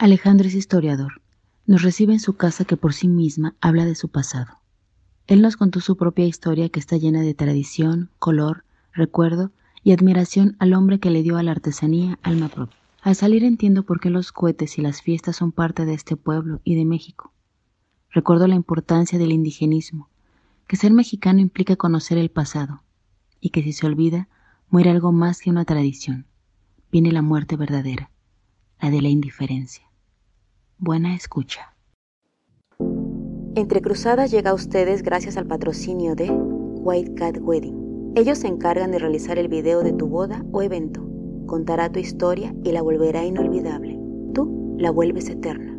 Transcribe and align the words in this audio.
Alejandro 0.00 0.46
es 0.46 0.54
historiador. 0.54 1.20
Nos 1.66 1.82
recibe 1.82 2.12
en 2.12 2.20
su 2.20 2.34
casa 2.34 2.64
que 2.64 2.76
por 2.76 2.94
sí 2.94 3.08
misma 3.08 3.56
habla 3.60 3.84
de 3.84 3.96
su 3.96 4.08
pasado. 4.08 4.60
Él 5.26 5.42
nos 5.42 5.56
contó 5.56 5.80
su 5.80 5.96
propia 5.96 6.24
historia 6.24 6.68
que 6.68 6.78
está 6.78 6.96
llena 6.96 7.20
de 7.22 7.34
tradición, 7.34 8.08
color, 8.20 8.62
recuerdo 8.92 9.50
y 9.82 9.90
admiración 9.90 10.54
al 10.60 10.74
hombre 10.74 11.00
que 11.00 11.10
le 11.10 11.24
dio 11.24 11.36
a 11.36 11.42
la 11.42 11.50
artesanía 11.50 12.16
alma 12.22 12.48
propia. 12.48 12.76
Al 13.02 13.16
salir 13.16 13.42
entiendo 13.42 13.82
por 13.82 13.98
qué 13.98 14.08
los 14.08 14.30
cohetes 14.30 14.78
y 14.78 14.82
las 14.82 15.02
fiestas 15.02 15.34
son 15.34 15.50
parte 15.50 15.84
de 15.84 15.94
este 15.94 16.14
pueblo 16.14 16.60
y 16.62 16.76
de 16.76 16.84
México. 16.84 17.32
Recuerdo 18.10 18.46
la 18.46 18.54
importancia 18.54 19.18
del 19.18 19.32
indigenismo, 19.32 20.08
que 20.68 20.76
ser 20.76 20.92
mexicano 20.92 21.40
implica 21.40 21.74
conocer 21.74 22.18
el 22.18 22.30
pasado, 22.30 22.84
y 23.40 23.50
que 23.50 23.64
si 23.64 23.72
se 23.72 23.84
olvida, 23.84 24.28
muere 24.70 24.90
algo 24.90 25.10
más 25.10 25.40
que 25.40 25.50
una 25.50 25.64
tradición. 25.64 26.26
Viene 26.92 27.10
la 27.10 27.22
muerte 27.22 27.56
verdadera, 27.56 28.12
la 28.80 28.90
de 28.90 29.02
la 29.02 29.08
indiferencia. 29.08 29.87
Buena 30.80 31.16
escucha. 31.16 31.74
Entre 33.56 33.82
Cruzadas 33.82 34.30
llega 34.30 34.50
a 34.50 34.54
ustedes 34.54 35.02
gracias 35.02 35.36
al 35.36 35.44
patrocinio 35.44 36.14
de 36.14 36.30
White 36.30 37.16
Cat 37.16 37.38
Wedding. 37.40 38.12
Ellos 38.14 38.38
se 38.38 38.46
encargan 38.46 38.92
de 38.92 39.00
realizar 39.00 39.38
el 39.38 39.48
video 39.48 39.82
de 39.82 39.92
tu 39.92 40.06
boda 40.06 40.44
o 40.52 40.62
evento. 40.62 41.04
Contará 41.46 41.90
tu 41.90 41.98
historia 41.98 42.54
y 42.62 42.70
la 42.70 42.82
volverá 42.82 43.24
inolvidable. 43.24 43.98
Tú 44.34 44.76
la 44.78 44.92
vuelves 44.92 45.28
eterna. 45.28 45.76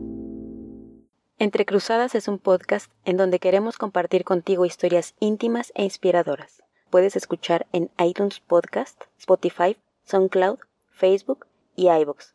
Entre 1.37 1.65
Cruzadas 1.65 2.13
es 2.13 2.27
un 2.27 2.37
podcast 2.37 2.91
en 3.05 3.15
donde 3.15 3.39
queremos 3.39 3.77
compartir 3.77 4.25
contigo 4.25 4.65
historias 4.65 5.15
íntimas 5.21 5.71
e 5.75 5.85
inspiradoras. 5.85 6.61
Puedes 6.89 7.15
escuchar 7.15 7.67
en 7.71 7.89
iTunes 7.99 8.41
Podcast, 8.41 9.01
Spotify, 9.17 9.77
SoundCloud, 10.03 10.59
Facebook 10.89 11.45
y 11.77 11.87
iVoox. 11.87 12.33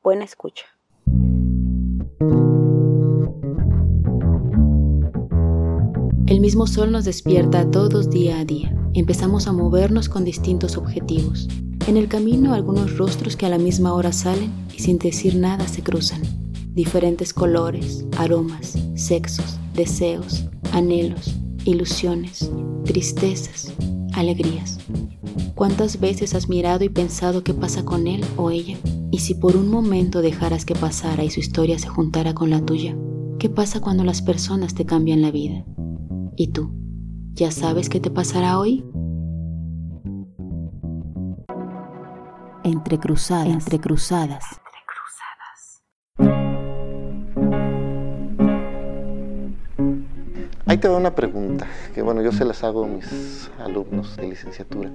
Buena 0.00 0.22
escucha. 0.22 0.73
Mismo 6.44 6.66
sol 6.66 6.92
nos 6.92 7.06
despierta 7.06 7.70
todos 7.70 8.10
día 8.10 8.38
a 8.38 8.44
día. 8.44 8.76
Empezamos 8.92 9.46
a 9.46 9.52
movernos 9.54 10.10
con 10.10 10.26
distintos 10.26 10.76
objetivos. 10.76 11.48
En 11.86 11.96
el 11.96 12.06
camino 12.06 12.52
algunos 12.52 12.98
rostros 12.98 13.34
que 13.34 13.46
a 13.46 13.48
la 13.48 13.56
misma 13.56 13.94
hora 13.94 14.12
salen 14.12 14.52
y 14.76 14.80
sin 14.80 14.98
decir 14.98 15.36
nada 15.36 15.66
se 15.66 15.82
cruzan. 15.82 16.20
Diferentes 16.74 17.32
colores, 17.32 18.04
aromas, 18.18 18.78
sexos, 18.94 19.58
deseos, 19.72 20.44
anhelos, 20.72 21.34
ilusiones, 21.64 22.50
tristezas, 22.84 23.72
alegrías. 24.12 24.80
¿Cuántas 25.54 25.98
veces 25.98 26.34
has 26.34 26.50
mirado 26.50 26.84
y 26.84 26.90
pensado 26.90 27.42
qué 27.42 27.54
pasa 27.54 27.86
con 27.86 28.06
él 28.06 28.22
o 28.36 28.50
ella? 28.50 28.76
Y 29.10 29.20
si 29.20 29.32
por 29.32 29.56
un 29.56 29.70
momento 29.70 30.20
dejaras 30.20 30.66
que 30.66 30.74
pasara 30.74 31.24
y 31.24 31.30
su 31.30 31.40
historia 31.40 31.78
se 31.78 31.88
juntara 31.88 32.34
con 32.34 32.50
la 32.50 32.60
tuya, 32.60 32.94
¿qué 33.38 33.48
pasa 33.48 33.80
cuando 33.80 34.04
las 34.04 34.20
personas 34.20 34.74
te 34.74 34.84
cambian 34.84 35.22
la 35.22 35.30
vida? 35.30 35.64
¿Y 36.36 36.48
tú? 36.48 36.72
¿Ya 37.34 37.52
sabes 37.52 37.88
qué 37.88 38.00
te 38.00 38.10
pasará 38.10 38.58
hoy? 38.58 38.84
Entre 42.64 42.98
cruzadas, 42.98 43.46
entre 43.46 43.78
cruzadas. 43.78 44.42
Ahí 50.66 50.78
te 50.78 50.88
doy 50.88 50.96
una 50.96 51.14
pregunta, 51.14 51.68
que 51.94 52.02
bueno, 52.02 52.20
yo 52.22 52.32
se 52.32 52.44
las 52.44 52.64
hago 52.64 52.84
a 52.84 52.88
mis 52.88 53.48
alumnos 53.60 54.16
de 54.16 54.28
licenciatura. 54.28 54.90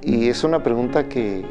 Y 0.00 0.28
es 0.28 0.44
una 0.44 0.62
pregunta 0.62 1.08
que 1.08 1.44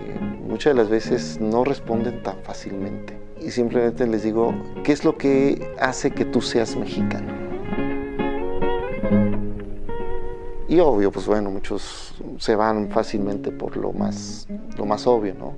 muchas 0.47 0.73
de 0.73 0.81
las 0.81 0.89
veces 0.89 1.41
no 1.41 1.66
responden 1.66 2.23
tan 2.23 2.38
fácilmente. 2.44 3.19
Y 3.41 3.52
simplemente 3.52 4.08
les 4.08 4.23
digo, 4.23 4.53
¿qué 4.86 4.94
es 4.94 5.03
lo 5.03 5.17
que 5.17 5.75
hace 5.81 6.11
que 6.11 6.23
tú 6.23 6.39
seas 6.39 6.77
mexicano? 6.77 7.42
Y 10.74 10.80
obvio, 10.80 11.12
pues 11.12 11.28
bueno, 11.28 11.52
muchos 11.52 12.16
se 12.39 12.56
van 12.56 12.89
fácilmente 12.89 13.52
por 13.52 13.78
lo 13.78 13.94
más, 13.94 14.48
lo 14.76 14.88
más 14.88 15.06
obvio, 15.06 15.36
¿no? 15.36 15.56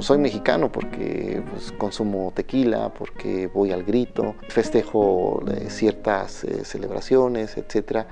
Soy 0.00 0.16
mexicano 0.16 0.72
porque 0.72 1.42
pues, 1.50 1.72
consumo 1.72 2.32
tequila, 2.34 2.88
porque 2.94 3.48
voy 3.48 3.70
al 3.70 3.84
grito, 3.84 4.34
festejo 4.48 5.44
eh, 5.46 5.68
ciertas 5.68 6.44
eh, 6.44 6.64
celebraciones, 6.64 7.58
etc. 7.58 8.06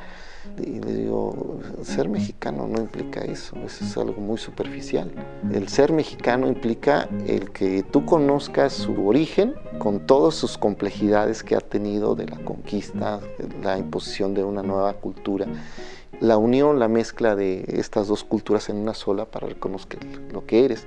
Y 0.58 0.80
les 0.80 0.96
digo, 0.98 1.60
ser 1.82 2.08
mexicano 2.08 2.68
no 2.68 2.80
implica 2.80 3.20
eso, 3.20 3.56
eso 3.64 3.84
es 3.84 3.96
algo 3.96 4.20
muy 4.20 4.38
superficial. 4.38 5.10
El 5.52 5.68
ser 5.68 5.92
mexicano 5.92 6.46
implica 6.46 7.08
el 7.26 7.50
que 7.50 7.82
tú 7.82 8.04
conozcas 8.04 8.72
su 8.72 9.06
origen 9.06 9.54
con 9.78 10.06
todas 10.06 10.34
sus 10.34 10.56
complejidades 10.56 11.42
que 11.42 11.56
ha 11.56 11.60
tenido 11.60 12.14
de 12.14 12.26
la 12.26 12.38
conquista, 12.38 13.20
la 13.62 13.78
imposición 13.78 14.34
de 14.34 14.44
una 14.44 14.62
nueva 14.62 14.92
cultura 14.94 15.46
la 16.20 16.38
unión, 16.38 16.78
la 16.78 16.88
mezcla 16.88 17.34
de 17.34 17.64
estas 17.68 18.08
dos 18.08 18.24
culturas 18.24 18.68
en 18.68 18.76
una 18.76 18.94
sola 18.94 19.24
para 19.26 19.46
reconocer 19.46 19.98
lo 20.32 20.46
que 20.46 20.64
eres. 20.64 20.86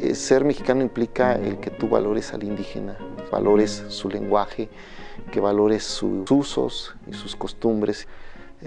Eh, 0.00 0.14
ser 0.14 0.44
mexicano 0.44 0.82
implica 0.82 1.34
el 1.34 1.58
que 1.58 1.70
tú 1.70 1.88
valores 1.88 2.32
al 2.32 2.44
indígena, 2.44 2.96
valores 3.30 3.84
su 3.88 4.08
lenguaje, 4.08 4.68
que 5.30 5.40
valores 5.40 5.84
sus 5.84 6.30
usos 6.30 6.94
y 7.06 7.12
sus 7.12 7.36
costumbres. 7.36 8.06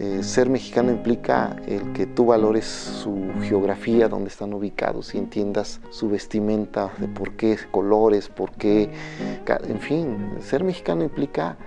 Eh, 0.02 0.24
ser 0.24 0.50
mexicano 0.50 0.92
implica 0.92 1.58
el 1.68 1.92
que 1.92 2.06
tú 2.06 2.28
valores 2.28 2.64
su 2.66 3.32
geografía, 3.42 4.08
donde 4.08 4.30
están 4.30 4.54
ubicados 4.54 5.14
y 5.14 5.18
entiendas 5.18 5.82
su 5.90 6.08
vestimenta, 6.08 6.90
de 7.00 7.10
por 7.10 7.34
qué 7.34 7.58
colores, 7.70 8.30
por 8.30 8.52
qué, 8.54 8.90
en 9.68 9.80
fin, 9.82 10.36
ser 10.40 10.64
mexicano 10.64 11.04
implica 11.04 11.58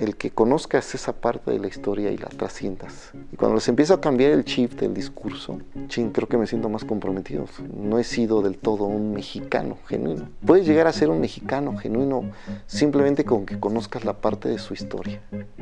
el 0.00 0.16
que 0.16 0.30
conozcas 0.30 0.94
esa 0.94 1.12
parte 1.12 1.50
de 1.50 1.58
la 1.58 1.68
historia 1.68 2.10
y 2.10 2.16
la 2.16 2.28
trasciendas. 2.28 3.12
Y 3.32 3.36
cuando 3.36 3.56
les 3.56 3.68
empiezo 3.68 3.92
a 3.92 4.00
cambiar 4.00 4.32
el 4.32 4.46
chip 4.46 4.72
del 4.80 4.94
discurso, 4.94 5.58
ching, 5.88 6.10
creo 6.10 6.26
que 6.26 6.38
me 6.38 6.46
siento 6.46 6.70
más 6.70 6.86
comprometido. 6.86 7.44
No 7.76 7.98
he 7.98 8.04
sido 8.04 8.40
del 8.40 8.56
todo 8.56 8.84
un 8.84 9.12
mexicano 9.12 9.76
genuino. 9.86 10.30
Puedes 10.44 10.66
llegar 10.66 10.86
a 10.86 10.92
ser 10.92 11.10
un 11.10 11.20
mexicano 11.20 11.76
genuino 11.76 12.30
simplemente 12.66 13.26
con 13.26 13.44
que 13.44 13.60
conozcas 13.60 14.06
la 14.06 14.14
parte 14.14 14.48
de 14.48 14.58
su 14.58 14.72
historia. 14.72 15.20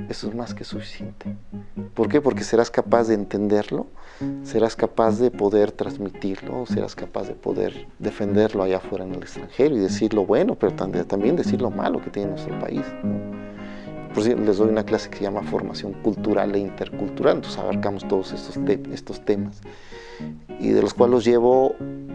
Eso 0.08 0.28
es 0.28 0.34
más 0.36 0.54
que 0.54 0.62
suficiente. 0.62 1.36
¿Por 1.94 2.08
qué? 2.08 2.20
Porque 2.20 2.44
serás 2.44 2.70
capaz 2.70 3.08
de 3.08 3.14
entenderlo, 3.14 3.88
serás 4.44 4.76
capaz 4.76 5.18
de 5.18 5.32
poder 5.32 5.72
transmitirlo, 5.72 6.64
serás 6.66 6.94
capaz 6.94 7.26
de 7.26 7.34
poder 7.34 7.88
defenderlo 7.98 8.62
allá 8.62 8.76
afuera 8.76 9.04
en 9.04 9.14
el 9.14 9.22
extranjero 9.22 9.76
y 9.76 9.80
decir 9.80 10.14
lo 10.14 10.24
bueno, 10.24 10.54
pero 10.54 10.72
también 10.74 11.34
decir 11.34 11.60
lo 11.60 11.70
malo 11.70 12.00
que 12.00 12.10
tiene 12.10 12.30
nuestro 12.30 12.56
país. 12.60 12.84
Por 14.14 14.22
cierto, 14.22 14.42
les 14.44 14.56
doy 14.56 14.68
una 14.68 14.84
clase 14.84 15.10
que 15.10 15.18
se 15.18 15.24
llama 15.24 15.42
formación 15.42 15.92
cultural 15.92 16.54
e 16.54 16.58
intercultural, 16.58 17.36
entonces 17.36 17.58
abarcamos 17.58 18.06
todos 18.08 18.32
estos, 18.32 18.56
estos 18.92 19.24
temas. 19.24 19.60
Y 20.58 20.70
de 20.70 20.82
los 20.82 20.94
cuales 20.94 21.14
los 21.14 21.24
llevo 21.24 21.74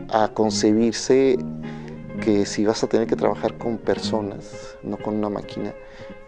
a 0.09 0.29
concebirse 0.29 1.37
que 2.21 2.45
si 2.45 2.65
vas 2.65 2.83
a 2.83 2.87
tener 2.87 3.07
que 3.07 3.15
trabajar 3.15 3.57
con 3.57 3.77
personas, 3.77 4.77
no 4.83 4.97
con 4.97 5.15
una 5.15 5.29
máquina, 5.29 5.73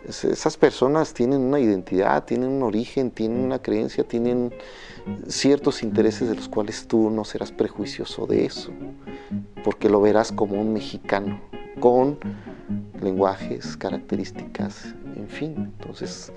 esas 0.08 0.58
personas 0.58 1.14
tienen 1.14 1.42
una 1.42 1.60
identidad, 1.60 2.26
tienen 2.26 2.50
un 2.50 2.64
origen, 2.64 3.12
tienen 3.12 3.40
una 3.40 3.60
creencia, 3.60 4.04
tienen 4.04 4.54
ciertos 5.28 5.84
intereses 5.84 6.30
de 6.30 6.36
los 6.36 6.48
cuales 6.48 6.88
tú 6.88 7.10
no 7.10 7.26
serás 7.26 7.52
prejuicioso 7.52 8.28
de 8.28 8.46
eso, 8.46 8.72
porque 9.64 9.90
lo 9.90 10.02
verás 10.02 10.32
como 10.32 10.60
un 10.60 10.74
mexicano, 10.74 11.40
con 11.80 12.18
lenguajes, 13.02 13.78
características, 13.78 14.94
en 15.16 15.28
fin. 15.28 15.74
Entonces, 15.80 16.32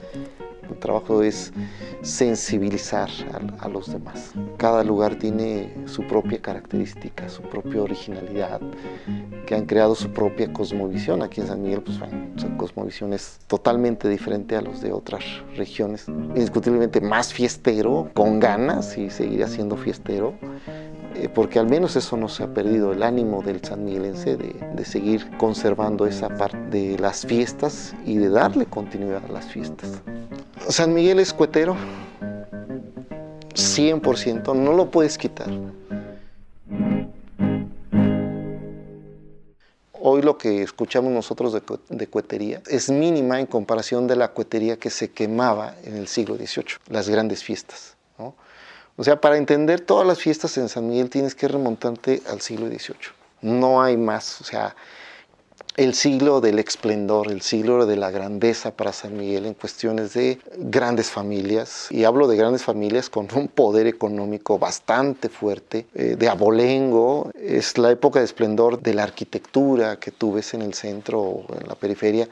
el 0.70 0.78
trabajo 0.78 1.22
es 1.22 1.52
sensibilizar 2.02 3.08
a, 3.58 3.68
los 3.68 3.90
demás. 3.90 4.32
Cada 4.56 4.84
lugar 4.84 5.16
tiene 5.16 5.72
su 5.86 6.06
propia 6.06 6.40
característica, 6.40 7.28
su 7.28 7.42
propia 7.42 7.82
originalidad, 7.82 8.60
que 9.46 9.54
han 9.54 9.64
creado 9.64 9.94
su 9.94 10.10
propia 10.10 10.52
cosmovisión. 10.52 11.22
Aquí 11.22 11.40
en 11.40 11.46
San 11.46 11.62
Miguel, 11.62 11.82
pues 11.82 11.98
bueno, 11.98 12.14
su 12.36 12.54
cosmovisión 12.56 13.12
es 13.12 13.38
totalmente 13.46 14.08
diferente 14.08 14.56
a 14.56 14.60
los 14.60 14.80
de 14.82 14.92
otras 14.92 15.24
regiones. 15.56 16.06
Indiscutiblemente 16.08 17.00
más 17.00 17.32
fiestero, 17.32 18.10
con 18.14 18.38
ganas 18.38 18.98
y 18.98 19.10
seguirá 19.10 19.48
siendo 19.48 19.76
fiestero 19.76 20.34
porque 21.26 21.58
al 21.58 21.68
menos 21.68 21.96
eso 21.96 22.16
no 22.16 22.28
se 22.28 22.44
ha 22.44 22.54
perdido, 22.54 22.92
el 22.92 23.02
ánimo 23.02 23.42
del 23.42 23.62
sanmiguelense 23.64 24.36
de, 24.36 24.54
de 24.74 24.84
seguir 24.84 25.28
conservando 25.36 26.06
esa 26.06 26.28
parte 26.28 26.58
de 26.70 26.98
las 26.98 27.26
fiestas 27.26 27.94
y 28.06 28.18
de 28.18 28.28
darle 28.28 28.66
continuidad 28.66 29.24
a 29.28 29.32
las 29.32 29.46
fiestas. 29.46 30.02
San 30.68 30.94
Miguel 30.94 31.18
es 31.18 31.32
cuetero, 31.32 31.76
100%, 33.54 34.54
no 34.54 34.72
lo 34.72 34.90
puedes 34.90 35.18
quitar. 35.18 35.48
Hoy 40.00 40.22
lo 40.22 40.38
que 40.38 40.62
escuchamos 40.62 41.12
nosotros 41.12 41.52
de, 41.52 41.62
de, 41.88 42.06
cuetería 42.06 42.62
es 42.66 42.88
mínima 42.88 43.40
en 43.40 43.46
comparación 43.46 44.06
de 44.06 44.16
la 44.16 44.28
cuetería 44.28 44.78
que 44.78 44.90
se 44.90 45.10
quemaba 45.10 45.74
en 45.84 45.96
el 45.96 46.06
siglo 46.06 46.36
XVIII, 46.36 46.78
las 46.88 47.08
grandes 47.08 47.42
fiestas. 47.42 47.97
O 48.98 49.04
sea, 49.04 49.20
para 49.20 49.36
entender 49.36 49.80
todas 49.80 50.04
las 50.04 50.18
fiestas 50.18 50.58
en 50.58 50.68
San 50.68 50.88
Miguel 50.88 51.08
tienes 51.08 51.36
que 51.36 51.46
remontarte 51.46 52.20
al 52.28 52.40
siglo 52.40 52.66
XVIII. 52.66 52.96
No 53.42 53.80
hay 53.80 53.96
más. 53.96 54.40
O 54.40 54.44
sea, 54.44 54.74
el 55.76 55.94
siglo 55.94 56.40
del 56.40 56.58
esplendor, 56.58 57.30
el 57.30 57.40
siglo 57.40 57.86
de 57.86 57.94
la 57.94 58.10
grandeza 58.10 58.72
para 58.72 58.92
San 58.92 59.16
Miguel 59.16 59.46
en 59.46 59.54
cuestiones 59.54 60.14
de 60.14 60.40
grandes 60.56 61.10
familias. 61.10 61.86
Y 61.90 62.02
hablo 62.02 62.26
de 62.26 62.36
grandes 62.36 62.64
familias 62.64 63.08
con 63.08 63.28
un 63.36 63.46
poder 63.46 63.86
económico 63.86 64.58
bastante 64.58 65.28
fuerte, 65.28 65.86
eh, 65.94 66.16
de 66.18 66.28
abolengo. 66.28 67.30
Es 67.40 67.78
la 67.78 67.92
época 67.92 68.18
de 68.18 68.24
esplendor 68.24 68.82
de 68.82 68.94
la 68.94 69.04
arquitectura 69.04 70.00
que 70.00 70.10
tú 70.10 70.32
ves 70.32 70.54
en 70.54 70.62
el 70.62 70.74
centro 70.74 71.20
o 71.20 71.46
en 71.56 71.68
la 71.68 71.76
periferia 71.76 72.28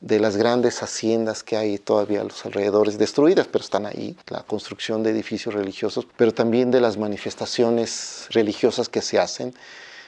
de 0.00 0.20
las 0.20 0.36
grandes 0.36 0.82
haciendas 0.82 1.42
que 1.42 1.56
hay 1.56 1.78
todavía 1.78 2.20
a 2.20 2.24
los 2.24 2.44
alrededores, 2.46 2.98
destruidas, 2.98 3.48
pero 3.48 3.64
están 3.64 3.86
ahí, 3.86 4.16
la 4.28 4.42
construcción 4.42 5.02
de 5.02 5.10
edificios 5.10 5.54
religiosos, 5.54 6.06
pero 6.16 6.32
también 6.32 6.70
de 6.70 6.80
las 6.80 6.96
manifestaciones 6.96 8.26
religiosas 8.30 8.88
que 8.88 9.02
se 9.02 9.18
hacen 9.18 9.54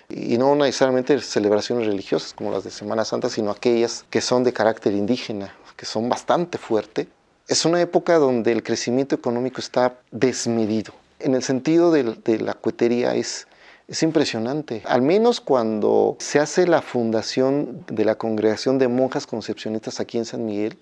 y 0.09 0.39
no 0.39 0.55
necesariamente 0.55 1.21
celebraciones 1.21 1.87
religiosas 1.87 2.33
como 2.33 2.51
las 2.51 2.65
de 2.65 2.71
Semana 2.71 3.05
Santa, 3.05 3.29
sino 3.29 3.51
aquellas 3.51 4.05
que 4.11 4.21
son 4.21 4.45
de 4.45 4.53
carácter 4.53 4.93
indígena, 4.93 5.55
que 5.77 5.87
son 5.87 6.09
bastante 6.09 6.59
fuertes. 6.59 7.07
Es 7.49 7.65
una 7.65 7.81
época 7.81 8.19
donde 8.19 8.53
el 8.53 8.63
crecimiento 8.63 9.15
económico 9.15 9.61
está 9.61 9.99
desmedido. 10.11 10.93
En 11.19 11.35
el 11.35 11.43
sentido 11.43 11.91
de, 11.91 12.03
de 12.05 12.39
la 12.39 12.55
cuetería 12.55 13.15
es, 13.15 13.47
es 13.91 14.05
impresionante. 14.05 14.83
Al 14.87 15.03
menos 15.03 15.41
cuando 15.41 16.17
se 16.21 16.39
hace 16.39 16.67
la 16.69 16.81
fundación 16.81 17.85
de 17.89 18.05
la 18.05 18.15
congregación 18.15 18.79
de 18.79 18.87
monjas 18.87 19.27
concepcionistas 19.27 19.99
aquí 19.99 20.17
en 20.17 20.25
San 20.25 20.47
Miguel, 20.47 20.79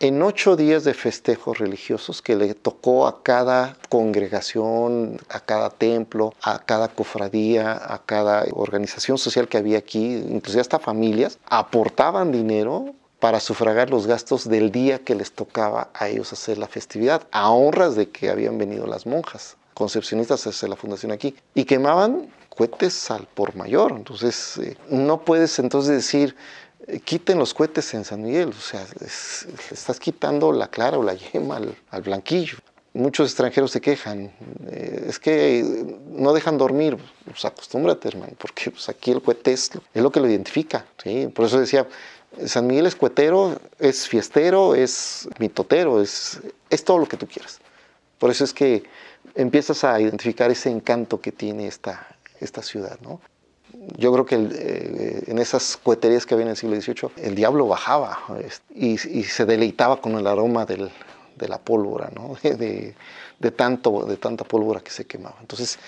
en 0.00 0.22
ocho 0.22 0.56
días 0.56 0.84
de 0.84 0.94
festejos 0.94 1.58
religiosos 1.58 2.22
que 2.22 2.34
le 2.34 2.54
tocó 2.54 3.06
a 3.06 3.22
cada 3.22 3.76
congregación, 3.90 5.18
a 5.28 5.40
cada 5.40 5.68
templo, 5.68 6.32
a 6.40 6.60
cada 6.60 6.88
cofradía, 6.88 7.72
a 7.72 8.00
cada 8.06 8.46
organización 8.52 9.18
social 9.18 9.48
que 9.48 9.58
había 9.58 9.76
aquí, 9.76 10.14
inclusive 10.14 10.62
hasta 10.62 10.78
familias, 10.78 11.38
aportaban 11.46 12.32
dinero 12.32 12.94
para 13.20 13.40
sufragar 13.40 13.90
los 13.90 14.06
gastos 14.06 14.48
del 14.48 14.70
día 14.70 15.00
que 15.00 15.14
les 15.14 15.32
tocaba 15.32 15.90
a 15.92 16.08
ellos 16.08 16.32
hacer 16.32 16.56
la 16.56 16.68
festividad, 16.68 17.26
a 17.32 17.50
honras 17.50 17.96
de 17.96 18.08
que 18.08 18.30
habían 18.30 18.56
venido 18.56 18.86
las 18.86 19.04
monjas 19.04 19.57
concepcionistas 19.78 20.44
a 20.46 20.50
hacer 20.50 20.68
la 20.68 20.74
fundación 20.74 21.12
aquí, 21.12 21.36
y 21.54 21.64
quemaban 21.64 22.28
cohetes 22.48 23.12
al 23.12 23.28
por 23.28 23.54
mayor. 23.54 23.92
Entonces, 23.92 24.58
eh, 24.58 24.76
no 24.90 25.24
puedes 25.24 25.60
entonces 25.60 25.92
decir, 25.92 26.34
quiten 27.04 27.38
los 27.38 27.54
cohetes 27.54 27.94
en 27.94 28.04
San 28.04 28.22
Miguel, 28.22 28.48
o 28.48 28.60
sea, 28.60 28.84
estás 29.70 30.00
quitando 30.00 30.52
la 30.52 30.66
clara 30.68 30.98
o 30.98 31.02
la 31.04 31.14
yema 31.14 31.60
al, 31.90 32.02
blanquillo. 32.02 32.58
Muchos 32.92 33.28
extranjeros 33.28 33.70
se 33.70 33.80
quejan, 33.80 34.32
eh, 34.66 35.04
es 35.06 35.20
que 35.20 35.62
no 36.10 36.32
dejan 36.32 36.58
dormir, 36.58 36.96
pues 37.24 37.44
acostúmbrate 37.44 38.08
hermano, 38.08 38.32
porque 38.36 38.72
pues, 38.72 38.88
aquí 38.88 39.12
el 39.12 39.22
cohete 39.22 39.52
es, 39.52 39.70
lo 39.94 40.10
que 40.10 40.18
lo 40.18 40.28
identifica, 40.28 40.86
¿sí? 41.04 41.28
por 41.28 41.44
eso 41.44 41.60
decía, 41.60 41.86
San 42.46 42.66
Miguel 42.66 42.86
es 42.86 42.96
cuetero, 42.96 43.60
es 43.78 44.08
fiestero, 44.08 44.74
es 44.74 45.28
mitotero, 45.38 46.02
es, 46.02 46.40
es 46.68 46.82
todo 46.82 46.98
lo 46.98 47.06
que 47.06 47.16
tú 47.16 47.28
quieras. 47.28 47.60
Por 48.18 48.30
eso 48.30 48.42
es 48.42 48.52
que 48.52 48.82
empiezas 49.34 49.84
a 49.84 50.00
identificar 50.00 50.50
ese 50.50 50.70
encanto 50.70 51.20
que 51.20 51.32
tiene 51.32 51.66
esta, 51.66 52.06
esta 52.40 52.62
ciudad, 52.62 52.98
¿no? 53.00 53.20
yo 53.96 54.12
creo 54.12 54.26
que 54.26 54.36
eh, 54.36 55.24
en 55.26 55.38
esas 55.38 55.76
coheterías 55.76 56.26
que 56.26 56.34
había 56.34 56.46
en 56.46 56.50
el 56.50 56.56
siglo 56.56 56.80
XVIII, 56.80 57.10
el 57.24 57.34
diablo 57.34 57.66
bajaba 57.66 58.18
y, 58.74 58.96
se 58.98 59.44
deleitaba 59.44 60.00
con 60.00 60.16
el 60.16 60.26
aroma 60.26 60.64
de 60.64 61.48
la 61.48 61.58
pólvora, 61.58 62.10
¿no? 62.14 62.36
de, 62.42 62.94
tanto, 63.56 64.04
de 64.04 64.16
tanta 64.16 64.44
pólvora 64.44 64.80
que 64.80 64.90
se 64.90 65.06
quemaba. 65.06 65.36
Entonces, 65.40 65.78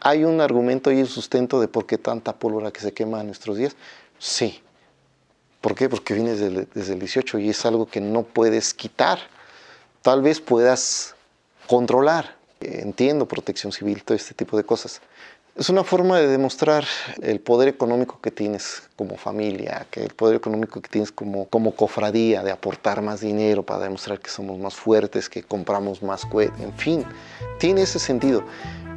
¿hay 0.00 0.24
un 0.24 0.40
argumento 0.40 0.90
y 0.92 1.00
un 1.00 1.06
sustento 1.06 1.60
de 1.60 1.68
por 1.68 1.86
qué 1.86 1.98
tanta 1.98 2.34
pólvora 2.34 2.70
que 2.70 2.80
se 2.80 2.92
quema 2.92 3.20
en 3.20 3.26
nuestros 3.26 3.56
días? 3.56 3.76
Sí. 4.18 4.62
¿Por 5.60 5.74
qué? 5.74 5.88
Porque 5.88 6.14
viene 6.14 6.30
desde, 6.30 6.66
desde 6.72 6.92
el 6.94 7.00
18 7.00 7.38
y 7.38 7.50
es 7.50 7.66
algo 7.66 7.86
que 7.86 8.00
no 8.00 8.22
puedes 8.22 8.72
quitar. 8.72 9.18
Tal 10.02 10.22
vez 10.22 10.40
puedas 10.40 11.14
controlar. 11.66 12.39
Entiendo 12.60 13.26
protección 13.26 13.72
civil, 13.72 14.02
todo 14.04 14.16
este 14.16 14.34
tipo 14.34 14.56
de 14.56 14.64
cosas 14.64 15.00
es 15.56 15.68
una 15.68 15.84
forma 15.84 16.18
de 16.18 16.28
demostrar 16.28 16.84
el 17.20 17.40
poder 17.40 17.68
económico 17.68 18.20
que 18.22 18.30
tienes 18.30 18.84
como 18.96 19.16
familia, 19.16 19.86
que 19.90 20.02
el 20.02 20.14
poder 20.14 20.36
económico 20.36 20.80
que 20.80 20.88
tienes 20.88 21.10
como, 21.10 21.46
como 21.48 21.72
cofradía, 21.74 22.42
de 22.42 22.52
aportar 22.52 23.02
más 23.02 23.20
dinero 23.20 23.62
para 23.62 23.80
demostrar 23.80 24.20
que 24.20 24.30
somos 24.30 24.58
más 24.58 24.74
fuertes, 24.74 25.28
que 25.28 25.42
compramos 25.42 26.02
más 26.02 26.24
cohetes, 26.24 26.60
en 26.60 26.72
fin, 26.74 27.04
tiene 27.58 27.82
ese 27.82 27.98
sentido. 27.98 28.44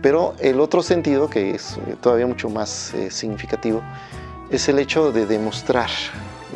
Pero 0.02 0.36
el 0.40 0.60
otro 0.60 0.84
sentido, 0.84 1.30
que 1.30 1.52
es 1.52 1.76
todavía 2.02 2.28
mucho 2.28 2.50
más 2.50 2.94
eh, 2.94 3.10
significativo, 3.10 3.82
es 4.52 4.70
el 4.70 4.80
hecho 4.80 5.12
de 5.12 5.26
demostrar 5.26 5.90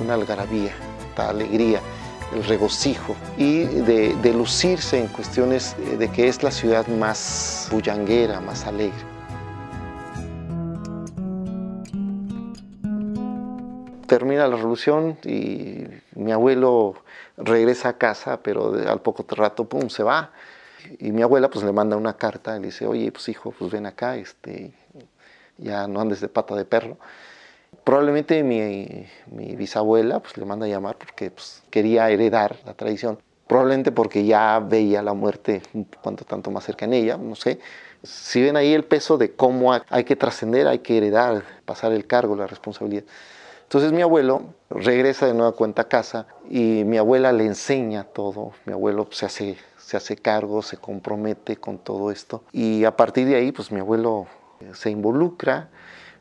una 0.01 0.13
algarabía, 0.13 0.73
la 1.17 1.29
alegría, 1.29 1.81
el 2.33 2.43
regocijo 2.43 3.15
y 3.37 3.63
de, 3.63 4.15
de 4.15 4.33
lucirse 4.33 4.99
en 4.99 5.07
cuestiones 5.07 5.75
de 5.97 6.09
que 6.09 6.27
es 6.27 6.43
la 6.43 6.51
ciudad 6.51 6.87
más 6.87 7.67
bullanguera, 7.71 8.39
más 8.41 8.65
alegre. 8.65 9.17
termina 14.07 14.47
la 14.47 14.55
revolución 14.55 15.17
y 15.23 15.83
mi 16.15 16.31
abuelo 16.31 16.95
regresa 17.37 17.89
a 17.89 17.97
casa, 17.97 18.41
pero 18.41 18.73
al 18.73 19.01
poco 19.01 19.23
rato, 19.35 19.65
pum, 19.65 19.89
se 19.89 20.01
va. 20.01 20.31
Y 20.99 21.11
mi 21.11 21.21
abuela 21.21 21.49
pues 21.49 21.63
le 21.65 21.71
manda 21.71 21.97
una 21.97 22.17
carta, 22.17 22.57
le 22.57 22.67
dice, 22.67 22.87
oye, 22.87 23.11
pues 23.11 23.29
hijo, 23.29 23.51
pues 23.51 23.71
ven 23.71 23.85
acá, 23.85 24.15
este, 24.15 24.71
ya 25.57 25.87
no 25.87 25.99
andes 25.99 26.21
de 26.21 26.29
pata 26.29 26.55
de 26.55 26.65
perro. 26.65 26.97
Probablemente 27.83 28.43
mi, 28.43 29.05
mi 29.31 29.55
bisabuela 29.55 30.19
pues 30.19 30.37
le 30.37 30.45
manda 30.45 30.65
a 30.65 30.69
llamar 30.69 30.97
porque 30.97 31.31
pues, 31.31 31.63
quería 31.69 32.09
heredar 32.09 32.57
la 32.65 32.73
tradición. 32.73 33.19
Probablemente 33.47 33.93
porque 33.93 34.25
ya 34.25 34.59
veía 34.59 35.01
la 35.01 35.13
muerte 35.13 35.61
cuanto 36.01 36.25
tanto 36.25 36.51
más 36.51 36.65
cerca 36.65 36.83
en 36.85 36.93
ella, 36.93 37.17
no 37.17 37.35
sé. 37.35 37.59
Si 38.03 38.41
ven 38.41 38.57
ahí 38.57 38.73
el 38.73 38.83
peso 38.83 39.17
de 39.17 39.33
cómo 39.33 39.73
hay 39.73 40.03
que 40.03 40.17
trascender, 40.17 40.67
hay 40.67 40.79
que 40.79 40.97
heredar, 40.97 41.43
pasar 41.65 41.93
el 41.93 42.05
cargo, 42.05 42.35
la 42.35 42.45
responsabilidad. 42.45 43.03
Entonces 43.63 43.91
mi 43.91 44.01
abuelo 44.01 44.43
regresa 44.69 45.25
de 45.25 45.33
nueva 45.33 45.51
cuenta 45.51 45.83
a 45.83 45.87
casa 45.89 46.27
y 46.49 46.83
mi 46.85 46.97
abuela 46.97 47.33
le 47.33 47.45
enseña 47.45 48.05
todo. 48.05 48.51
Mi 48.65 48.71
abuelo 48.71 49.07
se 49.11 49.25
hace, 49.25 49.57
se 49.77 49.97
hace 49.97 50.15
cargo, 50.15 50.61
se 50.61 50.77
compromete 50.77 51.57
con 51.57 51.77
todo 51.77 52.11
esto. 52.11 52.43
Y 52.53 52.85
a 52.85 52.95
partir 52.95 53.27
de 53.27 53.35
ahí, 53.35 53.51
pues 53.51 53.71
mi 53.71 53.81
abuelo 53.81 54.27
se 54.73 54.89
involucra, 54.89 55.69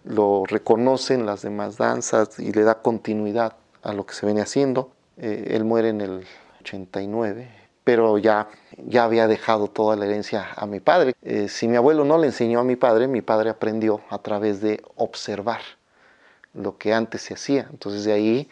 lo 0.07 0.45
reconocen 0.47 1.27
las 1.27 1.43
demás 1.43 1.77
danzas 1.77 2.39
y 2.39 2.53
le 2.53 2.63
da 2.63 2.77
continuidad 2.77 3.55
a 3.83 3.93
lo 3.93 4.07
que 4.07 4.15
se 4.15 4.25
viene 4.25 4.41
haciendo. 4.41 4.91
Eh, 5.17 5.49
él 5.51 5.65
muere 5.65 5.89
en 5.89 6.01
el 6.01 6.27
89, 6.61 7.49
pero 7.83 8.17
ya, 8.19 8.49
ya 8.77 9.05
había 9.05 9.27
dejado 9.27 9.69
toda 9.69 9.97
la 9.97 10.07
herencia 10.07 10.49
a 10.55 10.67
mi 10.67 10.79
padre. 10.79 11.15
Eh, 11.23 11.49
si 11.49 11.67
mi 11.67 11.77
abuelo 11.77 12.05
no 12.05 12.19
le 12.19 12.29
enseñó 12.29 12.61
a 12.61 12.65
mi 12.65 12.77
padre, 12.77 13.09
mi 13.09 13.21
padre 13.21 13.51
aprendió 13.51 14.01
a 14.09 14.19
través 14.19 14.61
de 14.61 14.81
observar 14.95 15.61
lo 16.55 16.79
que 16.79 16.95
antes 16.95 17.23
se 17.23 17.35
hacía. 17.35 17.67
Entonces 17.71 18.05
de 18.05 18.13
ahí 18.13 18.49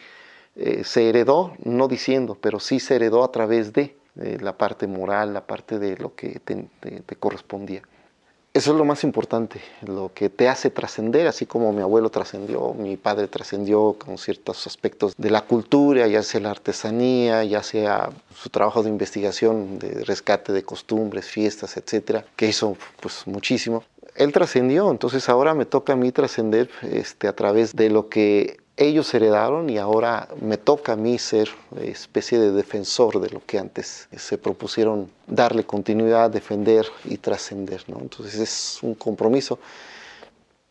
eh, 0.57 0.83
se 0.83 1.07
heredó, 1.07 1.53
no 1.63 1.87
diciendo, 1.87 2.37
pero 2.39 2.59
sí 2.59 2.81
se 2.81 2.97
heredó 2.97 3.23
a 3.23 3.31
través 3.31 3.71
de 3.71 3.95
la 4.15 4.57
parte 4.57 4.87
moral, 4.87 5.33
la 5.33 5.45
parte 5.45 5.77
de 5.77 5.97
lo 5.97 6.15
que 6.15 6.39
te, 6.39 7.15
correspondía. 7.17 7.81
Eso 8.55 8.71
es 8.71 8.77
lo 8.77 8.85
más 8.85 9.03
importante, 9.03 9.59
lo 9.85 10.13
que 10.13 10.29
te 10.29 10.47
hace 10.47 10.69
trascender, 10.69 11.27
así 11.27 11.45
como 11.45 11.73
mi 11.73 11.81
abuelo 11.81 12.09
trascendió, 12.09 12.73
mi 12.73 12.95
padre 12.95 13.27
trascendió 13.27 13.97
con 13.99 14.17
ciertos 14.17 14.65
aspectos 14.65 15.13
de 15.17 15.29
la 15.29 15.41
cultura, 15.41 16.07
ya 16.07 16.23
sea 16.23 16.39
la 16.39 16.51
artesanía, 16.51 17.43
ya 17.43 17.61
sea 17.61 18.11
su 18.33 18.49
trabajo 18.49 18.81
de 18.81 18.87
investigación, 18.87 19.77
de 19.77 20.05
rescate 20.05 20.53
de 20.53 20.63
costumbres, 20.63 21.25
fiestas, 21.25 21.75
etcétera, 21.75 22.23
que 22.37 22.47
hizo 22.47 22.77
pues 23.01 23.27
muchísimo. 23.27 23.83
Él 24.15 24.31
trascendió, 24.31 24.89
entonces 24.89 25.27
ahora 25.27 25.53
me 25.53 25.65
toca 25.65 25.91
a 25.91 25.97
mí 25.97 26.13
trascender 26.13 26.69
este, 26.83 27.27
a 27.27 27.35
través 27.35 27.75
de 27.75 27.89
lo 27.89 28.07
que 28.07 28.61
ellos 28.77 29.13
heredaron 29.13 29.69
y 29.69 29.77
ahora 29.77 30.27
me 30.41 30.57
toca 30.57 30.93
a 30.93 30.95
mí 30.95 31.17
ser 31.17 31.49
especie 31.79 32.39
de 32.39 32.51
defensor 32.51 33.21
de 33.21 33.29
lo 33.29 33.41
que 33.45 33.57
antes 33.57 34.07
se 34.15 34.37
propusieron 34.37 35.09
darle 35.27 35.63
continuidad, 35.63 36.29
defender 36.29 36.85
y 37.05 37.17
trascender. 37.17 37.83
¿no? 37.87 37.99
Entonces 37.99 38.39
es 38.39 38.79
un 38.83 38.95
compromiso. 38.95 39.59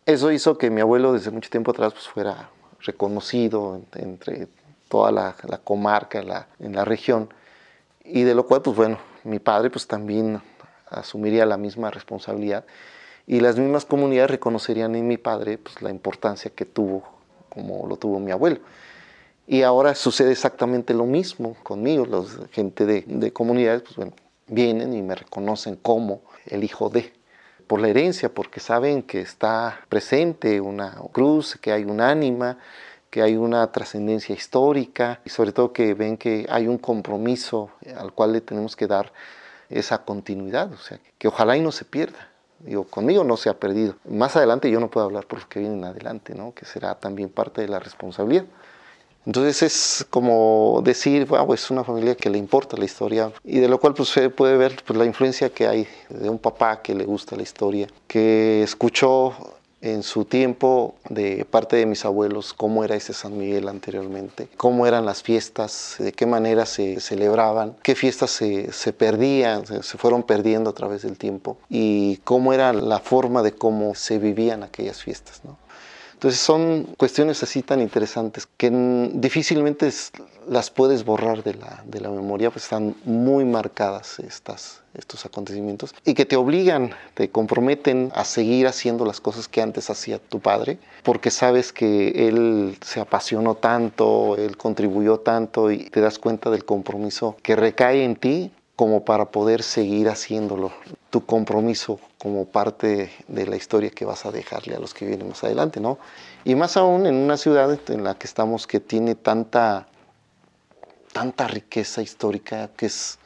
Eso 0.05 0.31
hizo 0.31 0.59
que 0.59 0.69
mi 0.69 0.83
abuelo 0.83 1.15
desde 1.15 1.31
mucho 1.31 1.49
tiempo 1.49 1.71
atrás 1.71 1.95
pues, 1.95 2.07
fuera 2.07 2.51
reconocido 2.81 3.81
entre 3.95 4.49
toda 4.89 5.11
la, 5.11 5.35
comarca, 5.65 6.47
en 6.59 6.75
la 6.75 6.85
región, 6.85 7.31
y 8.05 8.23
de 8.23 8.35
lo 8.35 8.47
cual, 8.47 8.63
pues 8.63 8.77
bueno, 8.77 8.99
mi 9.25 9.39
padre 9.39 9.71
pues 9.71 9.87
también 9.87 10.43
asumiría 10.87 11.47
la 11.47 11.57
misma 11.57 11.91
responsabilidad 11.91 12.65
y 13.27 13.41
las 13.41 13.57
mismas 13.57 13.87
comunidades 13.87 14.31
reconocerían 14.31 14.95
en 14.95 15.09
mi 15.09 15.17
padre 15.17 15.59
pues, 15.59 15.81
la 15.81 15.91
importancia 15.91 16.51
que 16.55 16.67
tuvo, 16.67 17.03
como 17.55 17.87
lo 17.87 17.97
tuvo 17.97 18.19
mi 18.21 18.31
abuelo. 18.31 18.59
Y 19.47 19.63
ahora 19.63 19.95
sucede 19.95 20.33
exactamente 20.33 20.95
lo 20.95 21.07
mismo 21.07 21.55
conmigo. 21.63 22.07
La 22.07 22.23
gente 22.53 22.87
de, 22.87 23.05
de 23.07 23.33
comunidades 23.33 23.83
pues, 23.83 23.97
bueno, 23.97 24.13
vienen 24.47 24.93
y 24.95 25.03
me 25.03 25.15
reconocen 25.15 25.77
como 25.77 26.23
el 26.47 26.65
hijo 26.65 26.89
de, 26.89 27.13
por 27.67 27.81
la 27.81 27.89
herencia, 27.89 28.33
porque 28.33 28.61
saben 28.61 29.03
que 29.03 29.21
está 29.21 29.81
presente 29.89 30.61
una 30.61 30.97
cruz, 31.13 31.59
que 31.61 31.73
hay 31.73 31.85
un 31.85 32.01
ánima, 32.01 32.59
que 33.11 33.23
hay 33.23 33.37
una 33.37 33.71
trascendencia 33.71 34.35
histórica 34.35 35.21
y 35.25 35.31
sobre 35.31 35.53
todo 35.53 35.73
que 35.73 35.95
ven 35.95 36.17
que 36.17 36.47
hay 36.51 36.67
un 36.67 36.79
compromiso 36.79 37.71
al 37.97 38.13
cual 38.13 38.33
le 38.33 38.41
tenemos 38.41 38.75
que 38.75 38.87
dar 38.87 39.13
esa 39.71 40.05
continuidad, 40.05 40.73
o 40.73 40.79
sea, 40.79 40.99
que 41.17 41.29
ojalá 41.29 41.57
y 41.57 41.61
no 41.61 41.71
se 41.71 41.85
pierda. 41.85 42.34
Digo, 42.65 42.85
conmigo 42.85 43.25
no 43.25 43.37
se 43.37 43.51
ha 43.51 43.55
perdido. 43.59 43.97
Más 44.09 44.37
adelante 44.37 44.71
yo 44.71 44.81
no 44.81 44.91
puedo 44.91 45.05
hablar 45.07 45.27
por 45.27 45.39
los 45.39 45.49
que 45.49 45.61
vienen 45.61 45.85
adelante, 45.85 46.35
¿no? 46.35 46.55
que 46.55 46.65
será 46.65 46.95
también 46.95 47.29
parte 47.29 47.61
de 47.61 47.69
la 47.69 47.79
responsabilidad. 47.79 48.47
Entonces 49.27 49.63
es 49.63 50.07
como 50.11 50.83
decir, 50.85 51.27
wow, 51.27 51.53
es 51.55 51.71
una 51.71 51.83
familia 51.83 52.15
que 52.15 52.29
le 52.29 52.37
importa 52.37 52.77
la 52.77 52.85
historia 52.85 53.33
y 53.43 53.59
de 53.59 53.69
lo 53.69 53.81
cual 53.81 53.95
pues, 53.95 54.11
se 54.11 54.29
puede 54.29 54.57
ver 54.57 54.83
pues, 54.85 54.99
la 54.99 55.07
influencia 55.07 55.49
que 55.51 55.67
hay 55.67 55.87
de 56.11 56.29
un 56.29 56.39
papá 56.39 56.83
que 56.83 56.95
le 56.95 57.05
gusta 57.05 57.37
la 57.37 57.43
historia, 57.43 57.87
que 58.07 58.63
escuchó 58.63 59.35
en 59.85 60.03
su 60.03 60.25
tiempo 60.25 60.95
de 61.11 61.45
parte 61.45 61.77
de 61.77 61.85
mis 61.85 62.07
abuelos 62.07 62.55
cómo 62.55 62.85
era 62.85 62.97
ese 62.97 63.13
San 63.13 63.37
Miguel 63.37 63.69
anteriormente, 63.69 64.49
cómo 64.57 64.87
eran 64.87 65.05
las 65.05 65.23
fiestas, 65.23 65.97
de 65.99 66.13
qué 66.13 66.25
manera 66.25 66.65
se 66.65 67.01
celebraban, 67.01 67.77
qué 67.83 67.95
fiestas 67.95 68.31
se, 68.31 68.93
perdían, 68.95 69.67
se, 69.67 69.83
se, 69.83 69.99
fueron 69.99 70.23
perdiendo 70.23 70.71
a 70.71 70.73
través 70.73 71.03
del 71.03 71.19
tiempo 71.19 71.59
y 71.69 72.17
cómo 72.25 72.55
era 72.55 72.73
la 72.73 72.99
forma 72.99 73.43
de 73.43 73.53
cómo 73.53 73.95
se 73.95 74.19
vivían 74.19 74.63
aquellas 74.63 75.03
fiestas. 75.03 75.43
¿no? 75.45 75.59
Entonces 76.25 76.41
son 76.41 76.85
cuestiones 76.97 77.43
así 77.43 77.61
tan 77.61 77.83
interesantes 77.83 78.49
que 78.57 78.71
difícilmente 79.13 79.91
las 80.49 80.71
puedes 80.71 81.05
borrar 81.05 81.43
de 81.43 81.53
la, 81.53 81.85
de 81.85 82.01
la 82.01 82.09
memoria, 82.09 82.51
pues 82.51 82.65
están 82.65 82.95
muy 83.05 83.45
marcadas 83.45 84.21
estas, 84.21 84.81
estos 84.95 85.27
acontecimientos 85.27 85.95
y 86.03 86.15
que 86.15 86.25
te 86.25 86.37
obligan, 86.37 86.93
te 87.13 87.29
comprometen 87.29 88.11
a 88.15 88.25
seguir 88.25 88.67
haciendo 88.67 89.05
las 89.05 89.21
cosas 89.21 89.49
que 89.49 89.61
antes 89.61 89.91
hacía 89.91 90.19
tu 90.19 90.41
padre, 90.41 90.79
porque 91.03 91.31
sabes 91.31 91.75
que 91.75 92.27
él 92.27 92.79
se 92.81 93.01
apasionó 93.01 93.57
tanto, 93.57 94.37
él 94.39 94.57
contribuyó 94.57 95.19
tanto 95.21 95.71
y 95.71 95.91
te 95.91 96.01
das 96.01 96.19
cuenta 96.19 96.49
del 96.49 96.65
compromiso 96.65 97.37
que 97.43 97.55
recae 97.55 98.03
en 98.03 98.17
ti 98.17 98.51
como 98.77 99.05
para 99.05 99.27
poder 99.27 99.63
seguir 99.63 100.09
haciéndolo, 100.09 100.73
tu 101.11 101.25
compromiso 101.25 102.01
como 102.19 102.47
parte 102.47 103.13
de 103.29 103.47
la 103.47 103.57
historia 103.57 103.91
que 103.91 104.05
vas 104.05 104.27
a 104.27 104.33
dejarle 104.33 104.75
a 104.75 104.81
los 104.81 104.95
que 104.95 105.07
vienen 105.07 105.29
más 105.29 105.45
adelante, 105.45 105.79
¿no? 105.79 105.99
Y 106.45 106.57
más 106.57 106.77
aún 106.77 107.07
en 107.07 107.15
una 107.15 107.37
ciudad 107.37 107.79
en 107.89 108.03
la 108.03 108.17
que 108.17 108.27
estamos 108.27 108.67
que 108.67 108.81
tiene 108.81 109.15
tanta, 109.15 109.87
tanta 111.13 111.47
riqueza 111.47 112.03
histórica 112.03 112.69
que 112.77 112.87
es, 112.87 113.19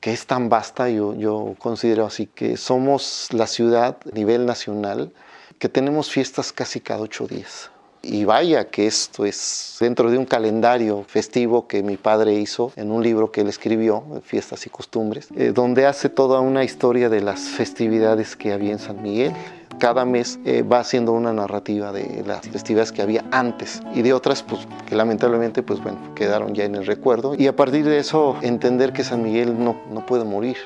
que 0.00 0.12
es 0.12 0.26
tan 0.26 0.48
vasta, 0.48 0.88
yo, 0.88 1.14
yo 1.14 1.56
considero 1.58 2.06
así 2.06 2.26
que 2.26 2.56
somos 2.56 3.28
la 3.32 3.48
ciudad 3.48 3.96
a 4.06 4.14
nivel 4.14 4.46
nacional 4.46 5.12
que 5.58 5.68
tenemos 5.68 6.10
fiestas 6.10 6.52
casi 6.52 6.80
cada 6.80 7.00
ocho 7.00 7.26
días. 7.26 7.70
Y 8.02 8.24
vaya 8.24 8.68
que 8.68 8.86
esto 8.86 9.24
es 9.24 9.76
dentro 9.80 10.10
de 10.10 10.18
un 10.18 10.24
calendario 10.24 11.04
festivo 11.08 11.66
que 11.66 11.82
mi 11.82 11.96
padre 11.96 12.34
hizo 12.34 12.72
en 12.76 12.90
un 12.90 13.02
libro 13.02 13.32
que 13.32 13.40
él 13.40 13.48
escribió, 13.48 14.04
Fiestas 14.22 14.66
y 14.66 14.70
Costumbres, 14.70 15.28
eh, 15.36 15.52
donde 15.54 15.86
hace 15.86 16.08
toda 16.08 16.40
una 16.40 16.64
historia 16.64 17.08
de 17.08 17.20
las 17.20 17.40
festividades 17.40 18.36
que 18.36 18.52
había 18.52 18.72
en 18.72 18.78
San 18.78 19.02
Miguel. 19.02 19.32
Cada 19.78 20.04
mes 20.04 20.38
eh, 20.44 20.62
va 20.62 20.80
haciendo 20.80 21.12
una 21.12 21.32
narrativa 21.32 21.92
de 21.92 22.24
las 22.26 22.48
festividades 22.48 22.92
que 22.92 23.02
había 23.02 23.24
antes 23.30 23.80
y 23.94 24.02
de 24.02 24.12
otras 24.12 24.42
pues, 24.42 24.66
que 24.86 24.96
lamentablemente 24.96 25.62
pues, 25.62 25.82
bueno, 25.82 25.98
quedaron 26.14 26.54
ya 26.54 26.64
en 26.64 26.76
el 26.76 26.86
recuerdo. 26.86 27.34
Y 27.34 27.46
a 27.46 27.54
partir 27.54 27.84
de 27.84 27.98
eso 27.98 28.36
entender 28.42 28.92
que 28.92 29.04
San 29.04 29.22
Miguel 29.22 29.62
no, 29.62 29.76
no 29.90 30.06
puede 30.06 30.24
morir, 30.24 30.56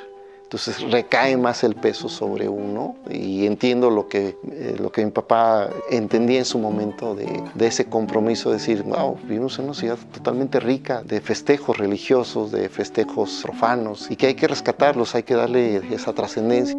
entonces 0.53 0.83
recae 0.91 1.39
más 1.39 1.65
el 1.65 1.75
peso 1.75 2.11
sobre 2.11 2.47
uno 2.47 2.97
y 3.11 3.47
entiendo 3.47 3.89
lo 3.89 4.07
que, 4.07 4.37
eh, 4.51 4.77
lo 4.79 4.93
que 4.93 5.03
mi 5.03 5.11
papá 5.11 5.71
entendía 5.89 6.41
en 6.41 6.45
su 6.45 6.59
momento 6.59 7.15
de, 7.15 7.43
ese 7.59 7.87
compromiso, 7.87 8.51
de 8.51 8.57
decir, 8.57 8.83
wow, 8.83 9.17
vivimos 9.25 9.59
en 9.59 9.65
una 9.65 9.73
ciudad 9.73 9.97
totalmente 10.13 10.61
rica 10.61 11.03
de 11.05 11.23
festejos 11.23 11.79
religiosos, 11.79 12.53
de 12.53 12.69
festejos 12.69 13.41
profanos 13.43 14.11
y 14.11 14.17
que 14.17 14.27
hay 14.27 14.35
que 14.35 14.47
rescatarlos, 14.47 15.15
hay 15.15 15.23
que 15.23 15.35
darle 15.35 15.77
esa 15.91 16.13
trascendencia. 16.13 16.77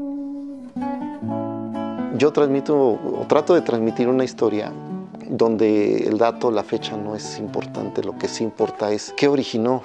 Yo 2.16 2.32
transmito 2.32 2.78
o 2.78 3.26
trato 3.28 3.56
de 3.56 3.62
transmitir 3.62 4.08
una 4.08 4.24
historia 4.24 4.72
donde 5.28 6.08
el 6.08 6.20
dato, 6.20 6.52
la 6.52 6.64
fecha 6.64 6.96
no 6.96 7.16
es 7.16 7.40
importante, 7.40 8.04
lo 8.04 8.20
que 8.20 8.28
sí 8.28 8.44
importa 8.44 8.92
es 8.92 9.16
qué 9.18 9.28
originó 9.28 9.82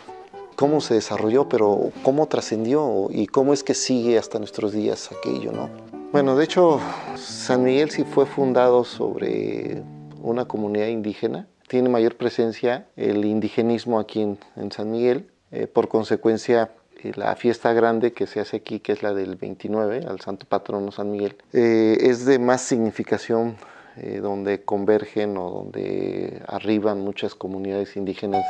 cómo 0.59 0.81
se 0.81 0.95
desarrolló, 0.95 1.49
pero 1.49 1.93
cómo 2.03 2.27
trascendió 2.27 3.07
y 3.11 3.29
cómo 3.29 3.53
es 3.53 3.63
que 3.63 3.75
sigue 3.75 4.19
hasta 4.19 4.41
nuestros 4.41 4.73
días 4.73 5.09
aquello, 5.13 5.53
¿no? 5.53 5.71
Bueno, 6.11 6.35
de 6.35 6.43
hecho, 6.43 6.81
San 7.15 7.63
Miguel 7.63 7.91
sí 7.91 8.03
fue 8.03 8.27
fundado 8.27 8.83
sobre 8.83 9.85
una 10.21 10.47
comunidad 10.47 10.89
indígena. 10.89 11.47
Tiene 11.69 11.89
mayor 11.89 12.17
presencia 12.17 12.89
el 12.97 13.25
indigenismo 13.25 14.01
aquí 14.01 14.23
en, 14.23 14.73
San 14.73 14.91
Miguel. 14.91 15.31
Eh, 15.53 15.69
por 15.69 15.87
consecuencia, 15.87 16.73
eh, 17.05 17.13
la 17.15 17.37
fiesta 17.37 17.73
grande 17.73 18.13
que 18.13 18.27
se 18.27 18.41
hace 18.41 18.57
aquí, 18.57 18.81
que 18.81 18.91
es 18.91 19.05
la 19.05 19.15
del 19.15 19.37
29, 19.37 20.07
al 20.09 20.21
Santo 20.21 20.45
Patrono 20.49 20.91
San 20.91 21.13
Miguel, 21.13 21.37
eh, 21.53 21.99
es 22.01 22.25
de 22.25 22.41
más 22.41 22.63
significación 22.63 23.57
eh, 23.97 24.19
donde 24.21 24.65
convergen 24.65 25.37
o 25.37 25.51
donde 25.51 26.43
arriban 26.49 27.01
muchas 27.01 27.37
comunidades 27.37 27.97
indígenas 27.97 28.45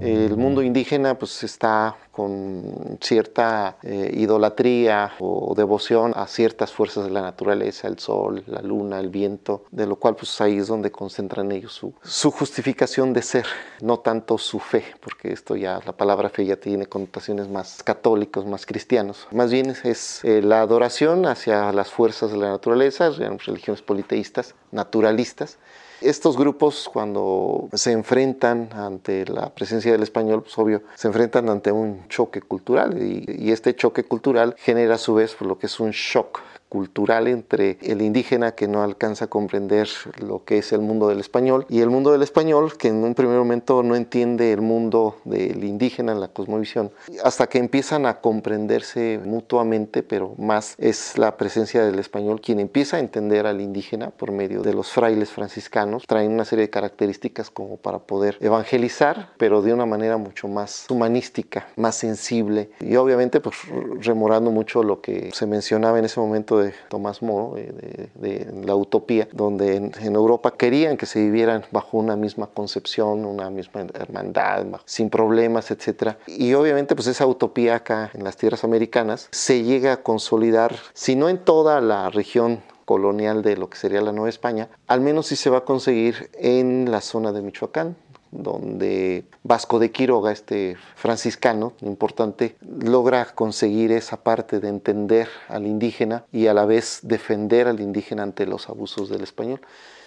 el 0.00 0.36
mundo 0.36 0.62
indígena 0.62 1.18
pues 1.18 1.42
está 1.42 1.96
con 2.12 2.98
cierta 3.00 3.76
eh, 3.82 4.10
idolatría 4.14 5.12
o 5.20 5.54
devoción 5.56 6.12
a 6.16 6.26
ciertas 6.26 6.72
fuerzas 6.72 7.04
de 7.04 7.10
la 7.10 7.22
naturaleza, 7.22 7.86
el 7.88 7.98
sol, 7.98 8.42
la 8.46 8.60
luna, 8.60 8.98
el 8.98 9.08
viento, 9.08 9.64
de 9.70 9.86
lo 9.86 9.96
cual 9.96 10.16
pues 10.16 10.40
ahí 10.40 10.58
es 10.58 10.66
donde 10.66 10.90
concentran 10.90 11.52
ellos 11.52 11.72
su, 12.02 12.30
justificación 12.30 13.12
de 13.12 13.22
ser, 13.22 13.46
no 13.80 14.00
tanto 14.00 14.36
su 14.38 14.58
fe, 14.58 14.84
porque 15.00 15.32
esto 15.32 15.54
ya, 15.56 15.80
la 15.86 15.92
palabra 15.92 16.28
fe 16.28 16.44
ya 16.44 16.56
tiene 16.56 16.86
connotaciones 16.86 17.48
más 17.48 17.82
católicos, 17.82 18.46
más 18.46 18.66
cristianos. 18.66 19.28
Más 19.30 19.50
bien 19.50 19.70
es, 19.84 20.24
eh, 20.24 20.42
la 20.42 20.60
adoración 20.60 21.26
hacia 21.26 21.72
las 21.72 21.90
fuerzas 21.90 22.32
de 22.32 22.38
la 22.38 22.50
naturaleza, 22.50 23.10
religiones 23.10 23.82
politeístas, 23.82 24.54
naturalistas, 24.72 25.58
estos 26.00 26.36
grupos 26.36 26.88
cuando 26.92 27.68
se 27.72 27.92
enfrentan 27.92 28.70
ante 28.72 29.24
la 29.26 29.54
presencia 29.54 29.92
del 29.92 30.02
español, 30.02 30.42
pues 30.42 30.56
obvio, 30.58 30.82
se 30.94 31.08
enfrentan 31.08 31.48
ante 31.48 31.72
un 31.72 32.08
choque 32.08 32.40
cultural 32.40 33.00
y, 33.02 33.24
y 33.28 33.52
este 33.52 33.74
choque 33.74 34.04
cultural 34.04 34.54
genera 34.58 34.94
a 34.94 34.98
su 34.98 35.14
vez 35.14 35.40
lo 35.40 35.58
que 35.58 35.66
es 35.66 35.80
un 35.80 35.90
shock 35.90 36.40
cultural 36.68 37.28
entre 37.28 37.78
el 37.82 38.02
indígena 38.02 38.52
que 38.52 38.68
no 38.68 38.82
alcanza 38.82 39.26
a 39.26 39.28
comprender 39.28 39.88
lo 40.18 40.44
que 40.44 40.58
es 40.58 40.72
el 40.72 40.80
mundo 40.80 41.08
del 41.08 41.20
español 41.20 41.66
y 41.68 41.80
el 41.80 41.90
mundo 41.90 42.12
del 42.12 42.22
español 42.22 42.76
que 42.76 42.88
en 42.88 42.96
un 42.96 43.14
primer 43.14 43.38
momento 43.38 43.82
no 43.82 43.96
entiende 43.96 44.52
el 44.52 44.60
mundo 44.60 45.16
del 45.24 45.64
indígena 45.64 46.12
en 46.12 46.20
la 46.20 46.28
cosmovisión 46.28 46.90
hasta 47.24 47.46
que 47.46 47.58
empiezan 47.58 48.06
a 48.06 48.20
comprenderse 48.20 49.20
mutuamente 49.24 50.02
pero 50.02 50.34
más 50.38 50.74
es 50.78 51.16
la 51.16 51.36
presencia 51.36 51.84
del 51.84 51.98
español 51.98 52.40
quien 52.40 52.60
empieza 52.60 52.98
a 52.98 53.00
entender 53.00 53.46
al 53.46 53.60
indígena 53.60 54.10
por 54.10 54.32
medio 54.32 54.62
de 54.62 54.74
los 54.74 54.90
frailes 54.90 55.30
franciscanos. 55.30 56.04
Traen 56.06 56.32
una 56.32 56.44
serie 56.44 56.66
de 56.66 56.70
características 56.70 57.50
como 57.50 57.76
para 57.76 57.98
poder 57.98 58.36
evangelizar 58.40 59.32
pero 59.38 59.62
de 59.62 59.72
una 59.72 59.86
manera 59.86 60.16
mucho 60.16 60.48
más 60.48 60.86
humanística 60.90 61.68
más 61.76 61.96
sensible. 61.96 62.70
Y 62.80 62.96
obviamente 62.96 63.40
pues 63.40 63.56
remorando 64.00 64.50
mucho 64.50 64.82
lo 64.82 65.00
que 65.00 65.30
se 65.32 65.46
mencionaba 65.46 65.98
en 65.98 66.04
ese 66.04 66.20
momento 66.20 66.57
de 66.60 66.74
Tomás 66.88 67.22
Moro, 67.22 67.54
de, 67.54 68.10
de, 68.14 68.52
la 68.64 68.74
utopía, 68.74 69.28
donde 69.32 69.76
en, 69.76 70.14
Europa 70.14 70.54
querían 70.56 70.96
que 70.96 71.06
se 71.06 71.20
vivieran 71.20 71.64
bajo 71.70 71.98
una 71.98 72.16
misma 72.16 72.48
concepción, 72.48 73.24
una 73.24 73.50
misma 73.50 73.86
hermandad, 73.94 74.66
sin 74.84 75.10
problemas, 75.10 75.70
etc. 75.70 76.16
Y 76.26 76.54
obviamente 76.54 76.94
pues 76.94 77.06
esa 77.06 77.26
utopía 77.26 77.76
acá 77.76 78.10
en 78.14 78.24
las 78.24 78.36
tierras 78.36 78.64
americanas 78.64 79.28
se 79.30 79.62
llega 79.62 79.92
a 79.92 80.02
consolidar, 80.02 80.74
si 80.94 81.16
no 81.16 81.28
en 81.28 81.38
toda 81.38 81.80
la 81.80 82.10
región 82.10 82.62
colonial 82.84 83.42
de 83.42 83.58
lo 83.58 83.68
que 83.68 83.76
sería 83.76 84.00
la 84.00 84.12
Nueva 84.12 84.30
España, 84.30 84.70
al 84.86 85.02
menos 85.02 85.26
sí 85.26 85.36
se 85.36 85.50
va 85.50 85.58
a 85.58 85.64
conseguir 85.66 86.30
en 86.38 86.90
la 86.90 87.02
zona 87.02 87.32
de 87.32 87.42
Michoacán, 87.42 87.96
donde 88.30 89.24
Vasco 89.42 89.78
de 89.78 89.90
Quiroga, 89.90 90.32
este 90.32 90.76
franciscano 90.96 91.72
importante, 91.80 92.56
logra 92.80 93.26
conseguir 93.34 93.92
esa 93.92 94.22
parte 94.22 94.60
de 94.60 94.68
entender 94.68 95.28
al 95.48 95.66
indígena 95.66 96.24
y 96.32 96.46
a 96.46 96.54
la 96.54 96.64
vez 96.64 97.00
defender 97.02 97.68
al 97.68 97.80
indígena 97.80 98.22
ante 98.22 98.46
los 98.46 98.68
abusos 98.68 99.08
del 99.08 99.22
español. 99.22 99.60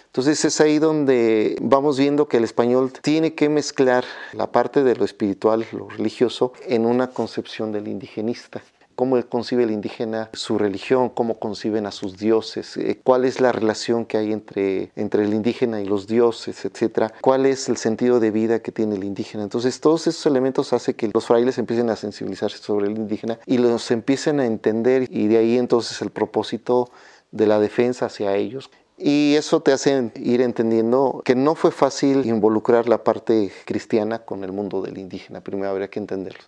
Entonces 0.06 0.44
es 0.44 0.60
ahí 0.60 0.78
donde 0.78 1.56
vamos 1.62 1.98
viendo 1.98 2.28
que 2.28 2.36
el 2.36 2.44
español 2.44 2.92
tiene 2.92 3.34
que 3.34 3.48
mezclar 3.48 4.04
la 4.34 4.52
parte 4.52 4.82
de 4.82 4.94
lo 4.94 5.06
espiritual, 5.06 5.64
lo 5.72 5.88
religioso, 5.88 6.52
en 6.66 6.84
una 6.84 7.08
concepción 7.08 7.72
del 7.72 7.88
indigenista 7.88 8.60
cómo 8.94 9.20
concibe 9.28 9.64
el 9.64 9.70
indígena 9.70 10.30
su 10.32 10.58
religión, 10.58 11.08
cómo 11.08 11.38
conciben 11.38 11.86
a 11.86 11.90
sus 11.90 12.18
dioses, 12.18 12.76
eh, 12.76 13.00
cuál 13.02 13.24
es 13.24 13.40
la 13.40 13.52
relación 13.52 14.04
que 14.04 14.18
hay 14.18 14.32
entre, 14.32 14.90
entre 14.96 15.24
el 15.24 15.34
indígena 15.34 15.80
y 15.80 15.84
los 15.84 16.06
dioses, 16.06 16.64
etcétera, 16.64 17.12
cuál 17.20 17.46
es 17.46 17.68
el 17.68 17.76
sentido 17.76 18.20
de 18.20 18.30
vida 18.30 18.60
que 18.60 18.72
tiene 18.72 18.96
el 18.96 19.04
indígena. 19.04 19.44
Entonces, 19.44 19.80
todos 19.80 20.06
esos 20.06 20.26
elementos 20.26 20.72
hacen 20.72 20.94
que 20.94 21.10
los 21.12 21.26
frailes 21.26 21.58
empiecen 21.58 21.90
a 21.90 21.96
sensibilizarse 21.96 22.58
sobre 22.58 22.86
el 22.86 22.96
indígena 22.96 23.38
y 23.46 23.58
los 23.58 23.90
empiecen 23.90 24.40
a 24.40 24.46
entender 24.46 25.06
y 25.10 25.28
de 25.28 25.38
ahí 25.38 25.58
entonces 25.58 26.00
el 26.02 26.10
propósito 26.10 26.90
de 27.30 27.46
la 27.46 27.58
defensa 27.58 28.06
hacia 28.06 28.36
ellos 28.36 28.70
Y 28.98 29.34
eso 29.36 29.60
te 29.62 29.72
hace 29.72 30.12
ir 30.16 30.42
entendiendo 30.42 31.22
que 31.24 31.34
no 31.34 31.54
fue 31.54 31.72
fácil 31.72 32.26
involucrar 32.26 32.88
la 32.88 33.02
parte 33.02 33.50
cristiana 33.64 34.20
con 34.20 34.44
el 34.44 34.52
mundo 34.52 34.82
del 34.82 34.98
indígena. 34.98 35.40
Primero 35.40 35.70
habría 35.70 35.88
que 35.88 35.98
entenderlo. 35.98 36.44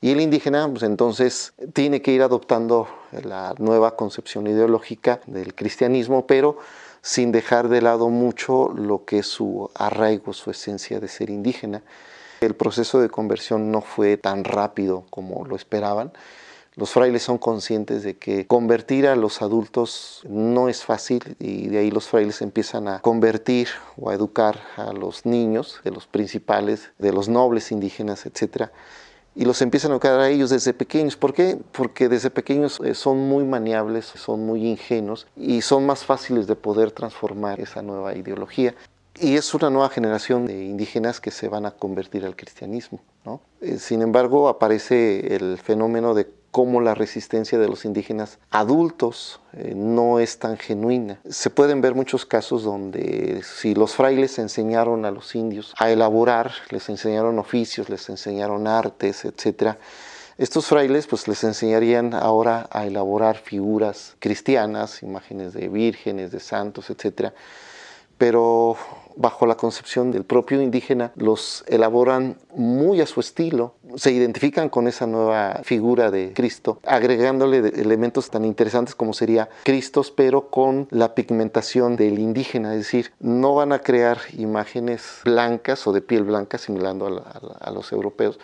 Y 0.00 0.12
el 0.12 0.20
indígena, 0.20 0.68
pues 0.68 0.84
entonces, 0.84 1.54
tiene 1.72 2.02
que 2.02 2.12
ir 2.12 2.22
adoptando 2.22 2.86
la 3.24 3.54
nueva 3.58 3.96
concepción 3.96 4.46
ideológica 4.46 5.20
del 5.26 5.54
cristianismo, 5.56 6.24
pero 6.24 6.58
sin 7.02 7.32
dejar 7.32 7.68
de 7.68 7.82
lado 7.82 8.08
mucho 8.08 8.68
lo 8.68 9.04
que 9.04 9.18
es 9.18 9.26
su 9.26 9.70
arraigo, 9.74 10.32
su 10.32 10.52
esencia 10.52 11.00
de 11.00 11.08
ser 11.08 11.30
indígena. 11.30 11.82
El 12.40 12.54
proceso 12.54 13.00
de 13.00 13.08
conversión 13.08 13.72
no 13.72 13.80
fue 13.80 14.16
tan 14.16 14.44
rápido 14.44 15.04
como 15.10 15.44
lo 15.44 15.56
esperaban. 15.56 16.12
Los 16.76 16.90
frailes 16.90 17.24
son 17.24 17.38
conscientes 17.38 18.04
de 18.04 18.16
que 18.16 18.46
convertir 18.46 19.08
a 19.08 19.16
los 19.16 19.42
adultos 19.42 20.22
no 20.28 20.68
es 20.68 20.84
fácil 20.84 21.34
y 21.40 21.66
de 21.66 21.78
ahí 21.78 21.90
los 21.90 22.06
frailes 22.06 22.40
empiezan 22.40 22.86
a 22.86 23.00
convertir 23.00 23.66
o 23.96 24.10
a 24.10 24.14
educar 24.14 24.60
a 24.76 24.92
los 24.92 25.26
niños, 25.26 25.80
de 25.82 25.90
los 25.90 26.06
principales, 26.06 26.92
de 26.98 27.12
los 27.12 27.28
nobles 27.28 27.72
indígenas, 27.72 28.26
etcétera 28.26 28.70
y 29.38 29.44
los 29.44 29.62
empiezan 29.62 29.92
a 29.92 29.94
educar 29.94 30.18
a 30.18 30.28
ellos 30.28 30.50
desde 30.50 30.74
pequeños. 30.74 31.16
¿Por 31.16 31.32
qué? 31.32 31.56
Porque 31.70 32.08
desde 32.08 32.28
pequeños 32.28 32.80
eh, 32.84 32.92
son 32.94 33.18
muy 33.28 33.44
maniables, 33.44 34.06
son 34.06 34.44
muy 34.44 34.66
ingenuos 34.66 35.28
y 35.36 35.62
son 35.62 35.86
más 35.86 36.04
fáciles 36.04 36.48
de 36.48 36.56
poder 36.56 36.90
transformar 36.90 37.60
esa 37.60 37.80
nueva 37.80 38.16
ideología. 38.16 38.74
Y 39.20 39.36
es 39.36 39.54
una 39.54 39.70
nueva 39.70 39.90
generación 39.90 40.46
de 40.46 40.64
indígenas 40.64 41.20
que 41.20 41.30
se 41.30 41.48
van 41.48 41.66
a 41.66 41.70
convertir 41.70 42.26
al 42.26 42.34
cristianismo. 42.34 42.98
¿no? 43.24 43.40
Eh, 43.60 43.78
sin 43.78 44.02
embargo, 44.02 44.48
aparece 44.48 45.36
el 45.36 45.56
fenómeno 45.56 46.14
de 46.14 46.28
cómo 46.58 46.80
la 46.80 46.96
resistencia 46.96 47.56
de 47.56 47.68
los 47.68 47.84
indígenas 47.84 48.40
adultos 48.50 49.38
eh, 49.52 49.74
no 49.76 50.18
es 50.18 50.40
tan 50.40 50.56
genuina. 50.58 51.20
Se 51.30 51.50
pueden 51.50 51.80
ver 51.80 51.94
muchos 51.94 52.26
casos 52.26 52.64
donde 52.64 53.42
si 53.44 53.76
los 53.76 53.94
frailes 53.94 54.40
enseñaron 54.40 55.04
a 55.04 55.12
los 55.12 55.36
indios 55.36 55.72
a 55.78 55.88
elaborar, 55.88 56.50
les 56.70 56.88
enseñaron 56.88 57.38
oficios, 57.38 57.88
les 57.88 58.08
enseñaron 58.08 58.66
artes, 58.66 59.24
etc., 59.24 59.76
estos 60.36 60.66
frailes 60.66 61.06
pues 61.06 61.28
les 61.28 61.44
enseñarían 61.44 62.12
ahora 62.12 62.68
a 62.72 62.86
elaborar 62.86 63.36
figuras 63.36 64.16
cristianas, 64.18 65.04
imágenes 65.04 65.52
de 65.52 65.68
vírgenes, 65.68 66.32
de 66.32 66.40
santos, 66.40 66.90
etc., 66.90 67.30
pero 68.18 68.76
bajo 69.18 69.46
la 69.46 69.56
concepción 69.56 70.12
del 70.12 70.24
propio 70.24 70.62
indígena, 70.62 71.12
los 71.16 71.64
elaboran 71.66 72.38
muy 72.54 73.00
a 73.00 73.06
su 73.06 73.18
estilo, 73.18 73.74
se 73.96 74.12
identifican 74.12 74.68
con 74.68 74.86
esa 74.86 75.06
nueva 75.06 75.60
figura 75.64 76.10
de 76.10 76.32
Cristo, 76.34 76.80
agregándole 76.84 77.58
elementos 77.58 78.30
tan 78.30 78.44
interesantes 78.44 78.94
como 78.94 79.12
sería 79.12 79.48
Cristos, 79.64 80.12
pero 80.12 80.50
con 80.50 80.86
la 80.90 81.14
pigmentación 81.16 81.96
del 81.96 82.18
indígena, 82.20 82.72
es 82.74 82.78
decir, 82.78 83.12
no 83.18 83.54
van 83.54 83.72
a 83.72 83.80
crear 83.80 84.18
imágenes 84.36 85.20
blancas 85.24 85.86
o 85.86 85.92
de 85.92 86.00
piel 86.00 86.22
blanca, 86.22 86.56
similando 86.56 87.24
a 87.60 87.70
los 87.72 87.90
europeos, 87.92 88.38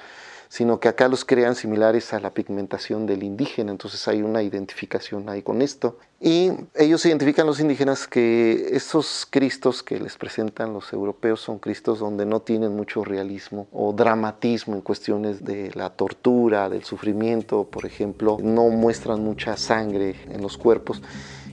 sino 0.55 0.79
que 0.79 0.87
acá 0.87 1.09
los 1.09 1.25
crean 1.25 1.57
similares 1.57 2.13
a 2.13 2.21
la 2.21 2.33
pigmentación 2.33 3.07
del 3.07 3.25
indígena, 3.25 3.73
entonces 3.73 4.07
hay 4.07 4.23
una 4.23 4.41
identificación 4.41 5.29
ahí 5.29 5.43
con 5.43 5.63
esto. 5.63 5.99
Y 6.21 6.53
ellos 6.77 7.05
identifican 7.07 7.45
los 7.45 7.59
indígenas 7.59 8.07
que 8.07 8.69
estos 8.71 9.27
cristos 9.29 9.83
que 9.83 9.99
les 9.99 10.17
presentan 10.17 10.73
los 10.73 10.93
europeos 10.93 11.41
son 11.41 11.59
cristos 11.59 11.99
donde 11.99 12.25
no 12.25 12.39
tienen 12.39 12.77
mucho 12.77 13.03
realismo 13.03 13.67
o 13.73 13.93
dramatismo 13.93 14.77
en 14.77 14.83
cuestiones 14.83 15.45
de 15.45 15.73
la 15.75 15.91
tortura, 15.91 16.69
del 16.69 16.85
sufrimiento, 16.85 17.65
por 17.65 17.85
ejemplo, 17.85 18.39
no 18.41 18.69
muestran 18.69 19.25
mucha 19.25 19.57
sangre 19.57 20.15
en 20.31 20.41
los 20.41 20.57
cuerpos 20.57 21.03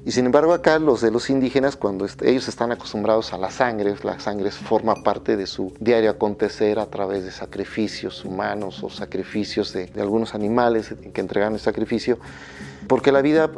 y 0.04 0.12
sin 0.12 0.26
embargo 0.26 0.54
acá 0.54 0.80
los 0.80 1.02
de 1.02 1.12
los 1.12 1.30
indígenas, 1.30 1.76
cuando 1.76 2.08
ellos 2.24 2.48
están 2.48 2.72
acostumbrados 2.72 3.34
a 3.34 3.38
la 3.38 3.52
sangre, 3.52 3.94
la 4.04 4.20
sangre 4.20 4.50
forma 4.50 4.96
parte 4.96 5.38
de 5.38 5.46
su 5.46 5.74
diario 5.80 6.10
acontecer 6.10 6.80
a 6.80 6.88
través 6.88 7.24
de 7.24 7.32
sacrificios 7.32 8.26
humanos 8.26 8.84
o 8.84 8.90
sacrificios 8.90 9.74
de, 9.74 9.92
algunos 10.00 10.34
animales 10.34 10.96
que 11.14 11.22
entregan 11.22 11.54
el 11.54 11.60
sacrificio, 11.60 12.18
porque 12.88 13.12
la 13.12 13.22
vida, 13.22 13.52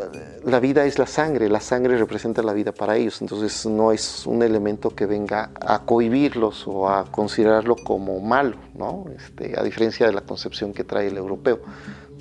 la 0.44 0.60
vida 0.60 0.86
es 0.86 1.00
la 1.00 1.08
sangre, 1.08 1.48
la 1.48 1.62
sangre 1.62 1.98
representa 1.98 2.44
la 2.44 2.52
vida 2.52 2.74
para 2.74 2.98
ellos, 2.98 3.22
entonces 3.22 3.66
no 3.66 3.94
es 3.94 4.26
un 4.26 4.44
elemento 4.44 4.90
que 4.90 5.06
venga 5.06 5.52
a 5.62 5.86
cohibirlos 5.86 6.68
o 6.68 6.90
a 6.90 7.06
considerarlo 7.06 7.78
como 7.78 8.20
malo, 8.20 8.58
¿no? 8.76 9.06
Este, 9.16 9.58
a 9.58 9.64
diferencia 9.64 10.08
de 10.08 10.12
la 10.12 10.22
concepción 10.22 10.74
que 10.74 10.84
trae 10.84 11.08
el 11.08 11.16
europeo 11.16 11.62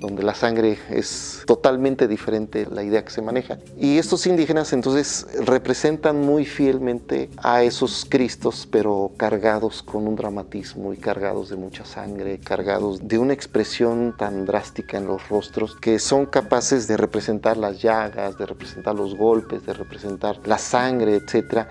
donde 0.03 0.25
la 0.25 0.35
sangre 0.35 0.79
es 0.91 1.45
totalmente 1.47 2.09
diferente 2.09 2.67
la 2.69 2.83
idea 2.83 3.05
que 3.05 3.13
se 3.13 3.23
maneja. 3.23 3.59
Y 3.79 3.99
estos 3.99 4.27
indígenas 4.27 4.73
entonces 4.73 5.27
representan 5.47 6.21
muy 6.21 6.45
fielmente 6.45 7.31
a 7.37 7.63
esos 7.63 8.05
cristos, 8.09 8.69
pero 8.71 9.13
cargados 9.17 9.83
con 9.83 10.09
un 10.09 10.17
dramatismo 10.17 10.93
y 10.93 10.97
cargados 10.97 11.51
de 11.51 11.57
mucha 11.57 11.85
sangre, 11.85 12.41
cargados 12.41 13.07
de 13.07 13.19
una 13.19 13.33
expresión 13.33 14.15
tan 14.19 14.45
drástica 14.45 14.99
en 14.99 15.07
los 15.07 15.29
rostros 15.29 15.77
que 15.77 16.01
son 16.01 16.27
capaces 16.27 16.89
de 16.89 16.97
representar 16.97 17.57
las 17.57 17.81
llagas, 17.81 18.37
de 18.37 18.45
representar 18.45 18.97
los 18.97 19.17
golpes, 19.17 19.65
de 19.65 19.73
representar 19.73 20.41
la 20.45 20.59
sangre, 20.59 21.15
etcétera 21.15 21.69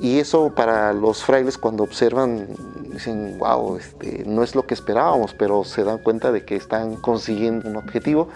y 0.00 0.18
eso 0.18 0.52
para 0.54 0.92
los 0.92 1.24
frailes 1.24 1.58
cuando 1.58 1.82
observan 1.82 2.48
dicen, 2.92 3.36
wow, 3.38 3.76
este, 3.76 4.24
no 4.26 4.42
es 4.42 4.54
lo 4.54 4.66
que 4.66 4.74
esperábamos, 4.74 5.34
pero 5.34 5.64
se 5.64 5.84
dan 5.84 5.98
cuenta 5.98 6.32
de 6.32 6.44
que 6.44 6.56
están 6.56 6.96
consiguiendo 6.96 7.68
un 7.68 7.76
objetivo. 7.76 8.28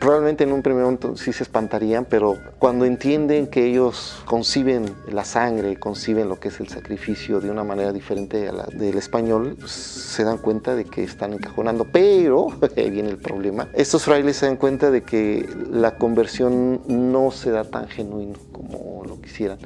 Probablemente 0.00 0.44
en 0.44 0.52
un 0.52 0.60
primer 0.60 0.82
momento 0.82 1.16
sí 1.16 1.32
se 1.32 1.44
espantarían, 1.44 2.04
pero 2.04 2.36
cuando 2.58 2.84
entienden 2.84 3.46
que 3.46 3.64
ellos 3.64 4.22
conciben 4.26 4.94
la 5.10 5.24
sangre, 5.24 5.78
conciben 5.78 6.28
lo 6.28 6.38
que 6.38 6.48
es 6.48 6.60
el 6.60 6.68
sacrificio 6.68 7.40
de 7.40 7.50
una 7.50 7.64
manera 7.64 7.90
diferente 7.90 8.48
a 8.48 8.52
la 8.52 8.64
del 8.64 8.98
español, 8.98 9.56
se 9.66 10.24
dan 10.24 10.36
cuenta 10.36 10.74
de 10.74 10.84
que 10.84 11.02
están 11.02 11.32
encajonando. 11.32 11.86
Pero, 11.90 12.48
ahí 12.76 12.90
viene 12.90 13.08
el 13.08 13.16
problema, 13.16 13.68
estos 13.72 14.04
frailes 14.04 14.36
se 14.36 14.46
dan 14.46 14.56
cuenta 14.56 14.90
de 14.90 15.02
que 15.02 15.48
la 15.70 15.96
conversión 15.96 16.82
no 16.86 17.30
se 17.30 17.50
da 17.50 17.64
tan 17.64 17.88
genuino 17.88 18.38
como 18.52 19.04
lo 19.06 19.18
quisieran. 19.22 19.58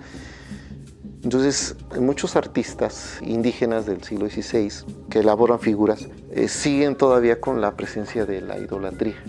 Entonces, 1.22 1.76
muchos 2.00 2.34
artistas 2.34 3.18
indígenas 3.22 3.86
del 3.86 4.02
siglo 4.02 4.28
XVI 4.28 4.72
que 5.08 5.20
elaboran 5.20 5.60
figuras 5.60 6.08
eh, 6.32 6.48
siguen 6.48 6.96
todavía 6.96 7.40
con 7.40 7.60
la 7.60 7.76
presencia 7.76 8.26
de 8.26 8.40
la 8.40 8.58
idolatría. 8.58 9.22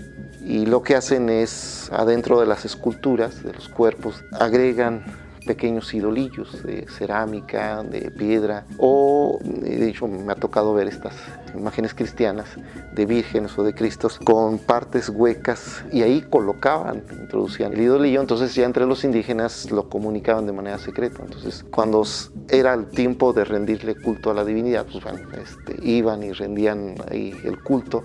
Y 0.43 0.65
lo 0.65 0.81
que 0.81 0.95
hacen 0.95 1.29
es, 1.29 1.89
adentro 1.91 2.39
de 2.39 2.47
las 2.47 2.65
esculturas, 2.65 3.43
de 3.43 3.53
los 3.53 3.69
cuerpos, 3.69 4.23
agregan 4.31 5.05
pequeños 5.45 5.93
idolillos 5.93 6.63
de 6.63 6.87
cerámica, 6.87 7.83
de 7.83 8.11
piedra, 8.11 8.65
o 8.77 9.39
de 9.43 9.89
hecho 9.89 10.07
me 10.07 10.31
ha 10.31 10.35
tocado 10.35 10.73
ver 10.73 10.87
estas 10.87 11.15
imágenes 11.55 11.93
cristianas 11.93 12.47
de 12.93 13.05
vírgenes 13.05 13.57
o 13.57 13.63
de 13.63 13.73
cristos 13.73 14.19
con 14.19 14.57
partes 14.57 15.09
huecas 15.09 15.83
y 15.91 16.01
ahí 16.01 16.21
colocaban, 16.21 17.03
introducían 17.21 17.73
el 17.73 17.81
idolillo, 17.81 18.21
entonces 18.21 18.55
ya 18.55 18.65
entre 18.65 18.85
los 18.85 19.03
indígenas 19.03 19.71
lo 19.71 19.89
comunicaban 19.89 20.45
de 20.45 20.53
manera 20.53 20.77
secreta. 20.77 21.21
Entonces 21.23 21.65
cuando 21.69 22.03
era 22.49 22.73
el 22.73 22.87
tiempo 22.87 23.33
de 23.33 23.45
rendirle 23.45 23.95
culto 23.95 24.31
a 24.31 24.33
la 24.33 24.45
divinidad, 24.45 24.85
pues 24.85 25.03
bueno, 25.03 25.19
este, 25.41 25.77
iban 25.87 26.23
y 26.23 26.31
rendían 26.31 26.95
ahí 27.09 27.35
el 27.43 27.61
culto 27.61 28.03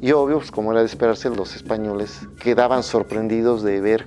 y 0.00 0.12
obvio, 0.12 0.38
pues 0.38 0.50
como 0.50 0.72
era 0.72 0.80
de 0.80 0.86
esperarse, 0.86 1.30
los 1.30 1.54
españoles 1.54 2.20
quedaban 2.40 2.82
sorprendidos 2.82 3.62
de 3.62 3.80
ver 3.80 4.04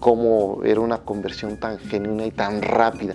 cómo 0.00 0.60
era 0.64 0.80
una 0.80 0.98
conversión 0.98 1.58
tan 1.58 1.78
genuina 1.78 2.13
y 2.22 2.30
tan 2.30 2.62
rápida 2.62 3.14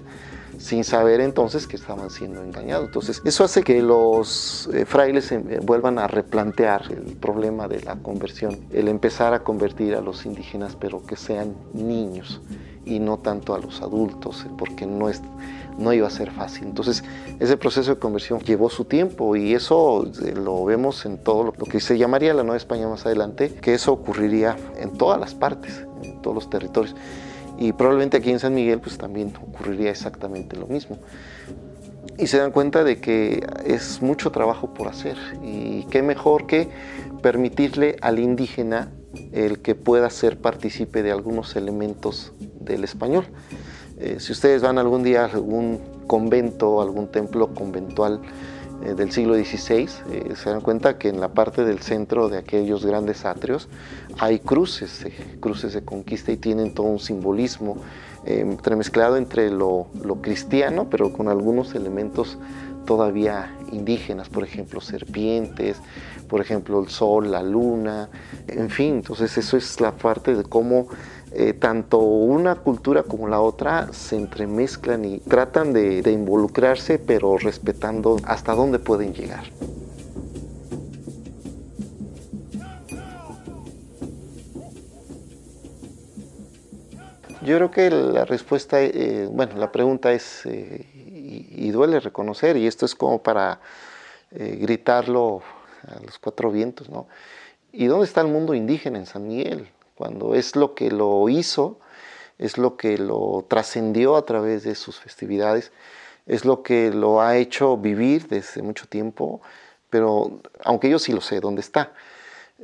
sin 0.59 0.83
saber 0.83 1.21
entonces 1.21 1.65
que 1.65 1.77
estaban 1.77 2.09
siendo 2.09 2.43
engañados. 2.43 2.87
Entonces, 2.87 3.21
eso 3.23 3.45
hace 3.45 3.63
que 3.63 3.81
los 3.81 4.69
eh, 4.73 4.85
frailes 4.85 5.33
vuelvan 5.63 5.97
a 5.97 6.07
replantear 6.07 6.83
el 6.91 7.15
problema 7.15 7.67
de 7.67 7.81
la 7.81 7.95
conversión, 7.95 8.57
el 8.71 8.89
empezar 8.89 9.33
a 9.33 9.39
convertir 9.39 9.95
a 9.95 10.01
los 10.01 10.25
indígenas, 10.25 10.75
pero 10.75 11.05
que 11.05 11.15
sean 11.15 11.55
niños 11.73 12.41
y 12.85 12.99
no 12.99 13.19
tanto 13.19 13.55
a 13.55 13.59
los 13.59 13.81
adultos, 13.81 14.45
porque 14.57 14.85
no 14.85 15.09
es 15.09 15.21
no 15.77 15.93
iba 15.93 16.07
a 16.07 16.09
ser 16.09 16.29
fácil. 16.31 16.65
Entonces, 16.65 17.05
ese 17.39 17.55
proceso 17.55 17.95
de 17.95 17.99
conversión 17.99 18.39
llevó 18.41 18.69
su 18.69 18.83
tiempo 18.83 19.37
y 19.37 19.53
eso 19.53 20.05
eh, 20.25 20.33
lo 20.35 20.65
vemos 20.65 21.05
en 21.05 21.17
todo 21.23 21.45
lo 21.45 21.53
que 21.53 21.79
se 21.79 21.97
llamaría 21.97 22.33
la 22.33 22.43
Nueva 22.43 22.57
España 22.57 22.89
más 22.89 23.05
adelante, 23.05 23.55
que 23.61 23.73
eso 23.73 23.93
ocurriría 23.93 24.57
en 24.77 24.91
todas 24.91 25.17
las 25.21 25.33
partes, 25.35 25.85
en 26.03 26.21
todos 26.21 26.35
los 26.35 26.49
territorios. 26.49 26.95
Y 27.59 27.73
probablemente 27.73 28.15
aquí 28.15 28.31
en 28.31 28.39
San 28.39 28.55
Miguel 28.55 28.79
pues 28.79 28.97
también 28.97 29.33
ocurriría 29.35 29.91
exactamente 29.91 30.55
lo 30.55 30.65
mismo. 30.65 30.97
Y 32.17 32.27
se 32.27 32.37
dan 32.37 32.51
cuenta 32.51 32.85
de 32.85 33.01
que 33.01 33.45
es 33.65 34.01
mucho 34.01 34.31
trabajo 34.31 34.73
por 34.73 34.87
hacer 34.87 35.17
y 35.43 35.83
qué 35.89 36.01
mejor 36.01 36.47
que 36.47 36.69
permitirle 37.21 37.97
al 38.01 38.19
indígena 38.19 38.91
el 39.33 39.59
que 39.59 39.75
pueda 39.75 40.09
ser 40.09 40.37
partícipe 40.37 41.03
de 41.03 41.11
algunos 41.11 41.57
elementos 41.57 42.31
del 42.61 42.85
español. 42.85 43.25
Eh, 43.97 44.17
si 44.19 44.31
ustedes 44.31 44.61
van 44.61 44.77
algún 44.77 45.03
día 45.03 45.23
a 45.23 45.25
algún 45.25 45.81
convento, 46.07 46.81
algún 46.81 47.11
templo 47.11 47.53
conventual, 47.53 48.21
eh, 48.83 48.93
del 48.93 49.11
siglo 49.11 49.35
XVI, 49.35 49.89
eh, 50.11 50.33
se 50.35 50.49
dan 50.49 50.61
cuenta 50.61 50.97
que 50.97 51.09
en 51.09 51.19
la 51.19 51.29
parte 51.29 51.63
del 51.63 51.79
centro 51.79 52.29
de 52.29 52.37
aquellos 52.37 52.85
grandes 52.85 53.25
atrios 53.25 53.69
hay 54.19 54.39
cruces, 54.39 55.05
cruces 55.39 55.73
de 55.73 55.83
conquista 55.83 56.31
y 56.31 56.37
tienen 56.37 56.73
todo 56.73 56.87
un 56.87 56.99
simbolismo 56.99 57.77
entremezclado 58.25 59.15
entre 59.15 59.49
lo, 59.49 59.87
lo 60.03 60.21
cristiano, 60.21 60.89
pero 60.89 61.13
con 61.13 61.29
algunos 61.29 61.73
elementos 61.73 62.37
todavía 62.85 63.55
indígenas, 63.71 64.29
por 64.29 64.43
ejemplo, 64.43 64.81
serpientes, 64.81 65.77
por 66.27 66.41
ejemplo, 66.41 66.81
el 66.81 66.89
sol, 66.89 67.31
la 67.31 67.43
luna, 67.43 68.09
en 68.47 68.69
fin, 68.69 68.95
entonces 68.95 69.37
eso 69.37 69.57
es 69.57 69.79
la 69.79 69.91
parte 69.91 70.35
de 70.35 70.43
cómo 70.43 70.87
eh, 71.31 71.53
tanto 71.53 71.99
una 71.99 72.55
cultura 72.55 73.03
como 73.03 73.27
la 73.27 73.39
otra 73.39 73.93
se 73.93 74.15
entremezclan 74.15 75.05
y 75.05 75.19
tratan 75.19 75.73
de, 75.73 76.01
involucrarse, 76.11 76.97
pero 76.97 77.37
respetando 77.37 78.17
hasta 78.23 78.55
dónde 78.55 78.79
pueden 78.79 79.13
llegar. 79.13 79.43
Yo 87.43 87.57
creo 87.57 87.71
que 87.71 87.91
la 87.91 88.25
respuesta, 88.25 88.81
eh, 88.81 89.27
bueno, 89.31 89.55
la 89.57 89.71
pregunta 89.71 90.11
es, 90.11 90.45
eh, 90.47 90.85
y, 90.93 91.69
duele 91.69 91.99
reconocer, 91.99 92.57
y 92.57 92.65
esto 92.65 92.87
es 92.87 92.95
como 92.95 93.21
para 93.21 93.59
gritarlo 94.31 95.41
a 95.87 96.03
los 96.03 96.17
cuatro 96.17 96.51
vientos, 96.51 96.89
¿no? 96.89 97.07
¿Y 97.71 97.85
dónde 97.85 98.05
está 98.05 98.21
el 98.21 98.27
mundo 98.27 98.53
indígena 98.55 98.97
en 98.97 99.05
San 99.05 99.27
Miguel? 99.27 99.69
Cuando 99.99 100.33
es 100.33 100.55
lo 100.55 100.75
que 100.75 100.91
lo 100.91 101.27
hizo, 101.27 101.77
es 102.37 102.57
lo 102.57 102.77
que 102.77 102.97
lo 102.97 103.45
trascendió 103.49 104.15
a 104.15 104.25
través 104.25 104.63
de 104.63 104.75
sus 104.75 104.97
festividades, 104.97 105.73
es 106.25 106.45
lo 106.45 106.63
que 106.63 106.89
lo 106.89 107.19
ha 107.19 107.35
hecho 107.35 107.75
vivir 107.75 108.29
desde 108.29 108.61
mucho 108.61 108.87
tiempo, 108.87 109.41
pero 109.89 110.39
aunque 110.63 110.89
yo 110.89 110.99
sí 110.99 111.11
lo 111.11 111.19
sé 111.19 111.41
dónde 111.41 111.59
está, 111.59 111.91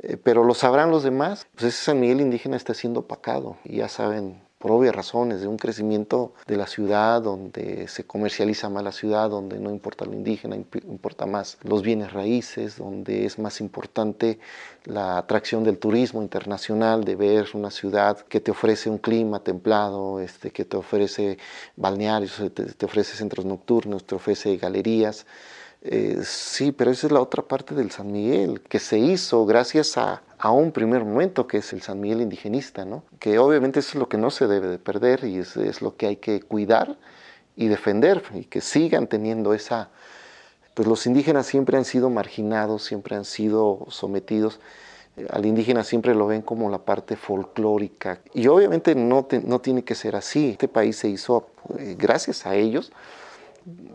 eh, 0.02 0.16
pero 0.16 0.44
lo 0.44 0.54
sabrán 0.54 0.90
los 0.90 1.02
demás, 1.02 1.46
pues 1.54 1.74
ese 1.74 1.84
San 1.84 2.00
Miguel 2.00 2.22
indígena 2.22 2.56
está 2.56 2.72
siendo 2.72 3.00
opacado 3.00 3.58
y 3.64 3.76
ya 3.76 3.88
saben 3.90 4.40
por 4.58 4.70
obvias 4.72 4.94
razones, 4.94 5.40
de 5.40 5.48
un 5.48 5.58
crecimiento 5.58 6.32
de 6.46 6.56
la 6.56 6.66
ciudad, 6.66 7.20
donde 7.20 7.88
se 7.88 8.04
comercializa 8.04 8.70
más 8.70 8.82
la 8.82 8.92
ciudad, 8.92 9.28
donde 9.28 9.58
no 9.58 9.70
importa 9.70 10.06
lo 10.06 10.14
indígena, 10.14 10.56
importa 10.56 11.26
más 11.26 11.58
los 11.62 11.82
bienes 11.82 12.12
raíces, 12.12 12.78
donde 12.78 13.26
es 13.26 13.38
más 13.38 13.60
importante 13.60 14.38
la 14.84 15.18
atracción 15.18 15.62
del 15.62 15.78
turismo 15.78 16.22
internacional, 16.22 17.04
de 17.04 17.16
ver 17.16 17.48
una 17.52 17.70
ciudad 17.70 18.18
que 18.20 18.40
te 18.40 18.50
ofrece 18.50 18.88
un 18.88 18.98
clima 18.98 19.40
templado, 19.40 20.20
este, 20.20 20.50
que 20.50 20.64
te 20.64 20.76
ofrece 20.76 21.38
balnearios, 21.76 22.40
te 22.52 22.86
ofrece 22.86 23.16
centros 23.16 23.44
nocturnos, 23.44 24.04
te 24.04 24.14
ofrece 24.14 24.56
galerías. 24.56 25.26
Eh, 25.88 26.18
sí, 26.24 26.72
pero 26.72 26.90
esa 26.90 27.06
es 27.06 27.12
la 27.12 27.20
otra 27.20 27.44
parte 27.44 27.72
del 27.72 27.92
San 27.92 28.10
Miguel, 28.10 28.60
que 28.60 28.80
se 28.80 28.98
hizo 28.98 29.46
gracias 29.46 29.96
a, 29.96 30.20
un 30.50 30.72
primer 30.72 31.04
momento, 31.04 31.46
que 31.46 31.58
es 31.58 31.72
el 31.72 31.80
San 31.80 32.00
Miguel 32.00 32.20
indigenista, 32.22 32.84
¿no? 32.84 33.04
que 33.20 33.38
obviamente 33.38 33.78
es 33.78 33.94
lo 33.94 34.08
que 34.08 34.18
no 34.18 34.30
se 34.30 34.48
debe 34.48 34.66
de 34.66 34.78
perder 34.78 35.24
y 35.24 35.38
es, 35.38 35.82
lo 35.82 35.96
que 35.96 36.06
hay 36.06 36.16
que 36.16 36.40
cuidar 36.40 36.96
y 37.54 37.68
defender 37.68 38.22
y 38.34 38.44
que 38.44 38.60
sigan 38.60 39.06
teniendo 39.06 39.54
esa... 39.54 39.90
Pues 40.74 40.88
los 40.88 41.06
indígenas 41.06 41.46
siempre 41.46 41.78
han 41.78 41.84
sido 41.84 42.10
marginados, 42.10 42.82
siempre 42.84 43.16
han 43.16 43.24
sido 43.24 43.86
sometidos 43.88 44.60
al 45.30 45.46
indígena 45.46 45.82
siempre 45.82 46.14
lo 46.14 46.26
ven 46.26 46.42
como 46.42 46.68
la 46.68 46.78
parte 46.78 47.16
folclórica. 47.16 48.20
Y 48.34 48.48
obviamente 48.48 48.94
no, 48.94 49.26
no 49.44 49.60
tiene 49.60 49.82
que 49.82 49.94
ser 49.94 50.14
así. 50.14 50.50
Este 50.50 50.68
país 50.68 50.96
se 50.96 51.08
hizo 51.08 51.48
eh, 51.78 51.96
gracias 51.98 52.44
a 52.44 52.54
ellos, 52.54 52.92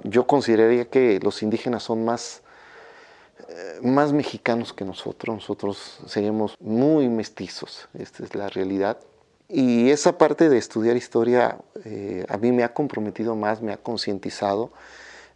yo 0.03 0.27
consideraría 0.27 0.85
que 0.89 1.19
los 1.21 1.43
indígenas 1.43 1.83
son 1.83 2.03
más, 2.03 2.41
eh, 3.49 3.79
más 3.81 4.13
mexicanos 4.13 4.73
que 4.73 4.85
nosotros. 4.85 5.35
Nosotros 5.35 5.99
seríamos 6.07 6.55
muy 6.59 7.07
mestizos, 7.09 7.87
esta 7.93 8.23
es 8.23 8.35
la 8.35 8.49
realidad. 8.49 8.97
Y 9.47 9.89
esa 9.89 10.17
parte 10.17 10.49
de 10.49 10.57
estudiar 10.57 10.95
historia 10.95 11.57
eh, 11.83 12.25
a 12.29 12.37
mí 12.37 12.51
me 12.51 12.63
ha 12.63 12.73
comprometido 12.73 13.35
más, 13.35 13.61
me 13.61 13.73
ha 13.73 13.77
concientizado, 13.77 14.71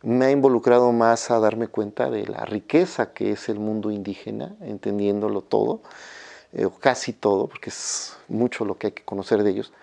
me 0.02 0.26
ha 0.26 0.32
involucrado 0.32 0.92
más 0.92 1.32
a 1.32 1.40
darme 1.40 1.68
cuenta 1.68 2.10
de 2.10 2.26
la 2.28 2.46
riqueza 2.46 3.12
que 3.12 3.32
es 3.32 3.50
el 3.50 3.60
mundo 3.60 3.92
indígena, 3.92 4.56
entendiéndolo 4.62 5.42
todo, 5.42 5.82
eh, 6.54 6.66
o 6.66 6.72
casi 6.72 7.12
todo, 7.12 7.48
porque 7.48 7.70
es 7.70 8.16
mucho 8.30 8.64
lo 8.64 8.78
que 8.78 8.88
hay 8.88 8.94
que 8.94 9.04
conocer 9.04 9.44
de 9.44 9.52
ellos 9.52 9.74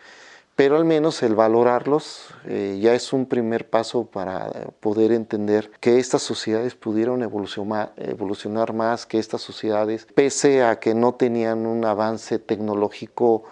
pero 0.56 0.76
al 0.76 0.84
menos 0.84 1.22
el 1.22 1.34
valorarlos 1.34 2.28
eh, 2.44 2.78
ya 2.80 2.94
es 2.94 3.12
un 3.12 3.26
primer 3.26 3.68
paso 3.68 4.04
para 4.04 4.50
poder 4.80 5.12
entender 5.12 5.70
que 5.80 5.98
estas 5.98 6.22
sociedades 6.22 6.74
pudieron 6.74 7.22
evolucionar, 7.22 7.92
evolucionar 7.96 8.72
más, 8.72 9.06
que 9.06 9.18
estas 9.18 9.40
sociedades, 9.40 10.06
pese 10.14 10.62
a 10.62 10.78
que 10.78 10.94
no 10.94 11.14
tenían 11.14 11.66
un 11.66 11.84
avance 11.84 12.38
tecnológico 12.38 13.44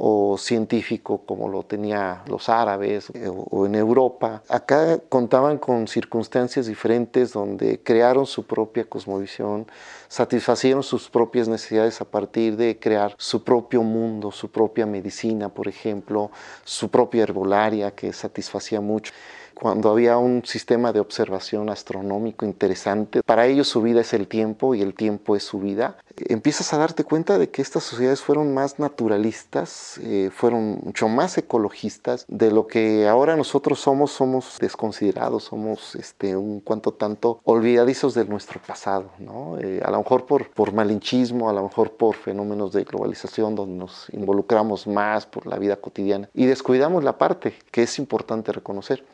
o 0.00 0.38
científico 0.38 1.22
como 1.26 1.48
lo 1.48 1.64
tenía 1.64 2.22
los 2.28 2.48
árabes 2.48 3.10
eh, 3.14 3.28
o 3.28 3.66
en 3.66 3.74
Europa. 3.74 4.42
Acá 4.48 5.00
contaban 5.08 5.58
con 5.58 5.88
circunstancias 5.88 6.66
diferentes 6.66 7.32
donde 7.32 7.82
crearon 7.82 8.24
su 8.24 8.46
propia 8.46 8.84
cosmovisión, 8.84 9.66
satisfacieron 10.06 10.84
sus 10.84 11.10
propias 11.10 11.48
necesidades 11.48 12.00
a 12.00 12.04
partir 12.04 12.56
de 12.56 12.78
crear 12.78 13.14
su 13.18 13.42
propio 13.42 13.82
mundo, 13.82 14.30
su 14.30 14.48
propia 14.50 14.86
medicina, 14.86 15.48
por 15.48 15.66
ejemplo, 15.66 16.30
su 16.64 16.88
propia 16.88 17.24
herbolaria 17.24 17.90
que 17.90 18.12
satisfacía 18.12 18.80
mucho 18.80 19.12
cuando 19.60 19.90
había 19.90 20.18
un 20.18 20.44
sistema 20.44 20.92
de 20.92 21.00
observación 21.00 21.68
astronómico 21.68 22.44
interesante. 22.44 23.22
Para 23.22 23.46
ellos 23.46 23.68
su 23.68 23.82
vida 23.82 24.00
es 24.00 24.14
el 24.14 24.28
tiempo 24.28 24.74
y 24.74 24.82
el 24.82 24.94
tiempo 24.94 25.34
es 25.34 25.42
su 25.42 25.58
vida. 25.58 25.98
Empiezas 26.28 26.72
a 26.72 26.78
darte 26.78 27.04
cuenta 27.04 27.38
de 27.38 27.50
que 27.50 27.62
estas 27.62 27.82
sociedades 27.84 28.20
fueron 28.20 28.54
más 28.54 28.78
naturalistas, 28.78 29.98
eh, 30.02 30.30
fueron 30.32 30.80
mucho 30.84 31.08
más 31.08 31.38
ecologistas 31.38 32.24
de 32.28 32.50
lo 32.50 32.66
que 32.66 33.08
ahora 33.08 33.36
nosotros 33.36 33.80
somos, 33.80 34.12
somos 34.12 34.58
desconsiderados, 34.60 35.44
somos 35.44 35.94
este, 35.96 36.36
un 36.36 36.60
cuanto 36.60 36.92
tanto 36.92 37.40
olvidadizos 37.44 38.14
de 38.14 38.24
nuestro 38.24 38.60
pasado. 38.60 39.10
¿no? 39.18 39.58
Eh, 39.58 39.80
a 39.84 39.90
lo 39.90 39.98
mejor 39.98 40.26
por, 40.26 40.50
por 40.50 40.72
malinchismo, 40.72 41.48
a 41.50 41.52
lo 41.52 41.62
mejor 41.64 41.92
por 41.92 42.14
fenómenos 42.14 42.72
de 42.72 42.84
globalización 42.84 43.54
donde 43.54 43.76
nos 43.76 44.08
involucramos 44.12 44.86
más 44.86 45.26
por 45.26 45.46
la 45.46 45.58
vida 45.58 45.76
cotidiana 45.76 46.28
y 46.34 46.46
descuidamos 46.46 47.04
la 47.04 47.18
parte 47.18 47.54
que 47.70 47.82
es 47.82 47.98
importante 47.98 48.52
reconocer. 48.52 49.04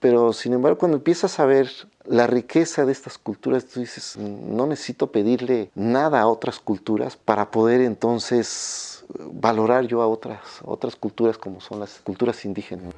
Pero 0.00 0.32
sin 0.32 0.52
embargo, 0.52 0.78
cuando 0.78 0.98
empiezas 0.98 1.40
a 1.40 1.46
ver 1.46 1.68
la 2.04 2.28
riqueza 2.28 2.84
de 2.86 2.92
estas 2.92 3.18
culturas, 3.18 3.66
tú 3.66 3.80
dices, 3.80 4.16
no 4.16 4.66
necesito 4.66 5.10
pedirle 5.10 5.70
nada 5.74 6.20
a 6.20 6.28
otras 6.28 6.60
culturas 6.60 7.16
para 7.16 7.50
poder 7.50 7.80
entonces 7.80 9.04
valorar 9.32 9.86
yo 9.86 10.00
a 10.00 10.06
otras, 10.06 10.40
otras 10.64 10.94
culturas 10.94 11.36
como 11.36 11.60
son 11.60 11.80
las 11.80 11.98
culturas 11.98 12.44
indígenas. 12.44 12.94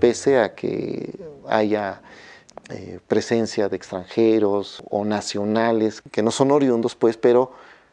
Pese 0.00 0.38
a 0.38 0.54
que 0.54 1.18
haya 1.48 2.02
eh, 2.70 3.00
presencia 3.08 3.68
de 3.68 3.76
extranjeros 3.76 4.82
o 4.90 5.04
nacionales 5.04 6.02
que 6.12 6.22
no 6.22 6.30
son 6.30 6.50
oriundos, 6.50 6.94
pues, 6.94 7.16
pero 7.16 7.52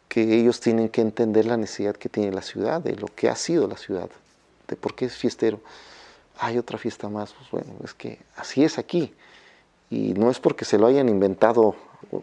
que 0.10 0.38
ellos 0.38 0.60
tienen 0.60 0.90
que 0.90 1.02
entender 1.02 1.46
la 1.46 1.56
necesidad 1.56 1.96
que 1.96 2.10
tiene 2.10 2.32
la 2.32 2.42
ciudad, 2.42 2.82
de 2.82 2.96
lo 2.96 3.08
que 3.08 3.30
ha 3.30 3.36
sido 3.36 3.68
la 3.68 3.78
ciudad, 3.78 4.10
de 4.68 4.76
por 4.76 4.94
qué 4.94 5.06
es 5.06 5.16
fiestero. 5.16 5.62
Hay 6.38 6.58
otra 6.58 6.78
fiesta 6.78 7.08
más, 7.08 7.34
pues 7.34 7.50
bueno, 7.52 7.74
es 7.84 7.94
que 7.94 8.20
así 8.36 8.64
es 8.64 8.78
aquí. 8.78 9.14
Y 9.90 10.14
no 10.14 10.30
es 10.30 10.40
porque 10.40 10.66
se 10.66 10.78
lo 10.78 10.88
hayan 10.88 11.08
inventado 11.08 11.76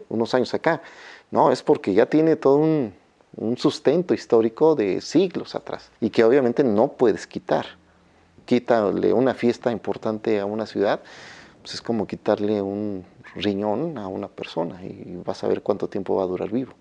unos 0.09 0.33
años 0.35 0.53
acá, 0.53 0.81
no, 1.31 1.51
es 1.51 1.63
porque 1.63 1.93
ya 1.93 2.05
tiene 2.05 2.35
todo 2.35 2.57
un, 2.57 2.93
un 3.35 3.57
sustento 3.57 4.13
histórico 4.13 4.75
de 4.75 5.01
siglos 5.01 5.55
atrás 5.55 5.89
y 5.99 6.09
que 6.09 6.23
obviamente 6.23 6.63
no 6.63 6.89
puedes 6.89 7.25
quitar. 7.25 7.65
Quítale 8.45 9.13
una 9.13 9.33
fiesta 9.33 9.71
importante 9.71 10.39
a 10.39 10.45
una 10.45 10.65
ciudad 10.65 11.01
pues 11.63 11.75
es 11.75 11.81
como 11.81 12.05
quitarle 12.05 12.61
un 12.61 13.05
riñón 13.35 13.97
a 13.97 14.07
una 14.07 14.27
persona 14.27 14.83
y 14.83 15.15
vas 15.25 15.43
a 15.45 15.47
ver 15.47 15.61
cuánto 15.61 15.87
tiempo 15.87 16.17
va 16.17 16.23
a 16.23 16.27
durar 16.27 16.51
vivo. 16.51 16.73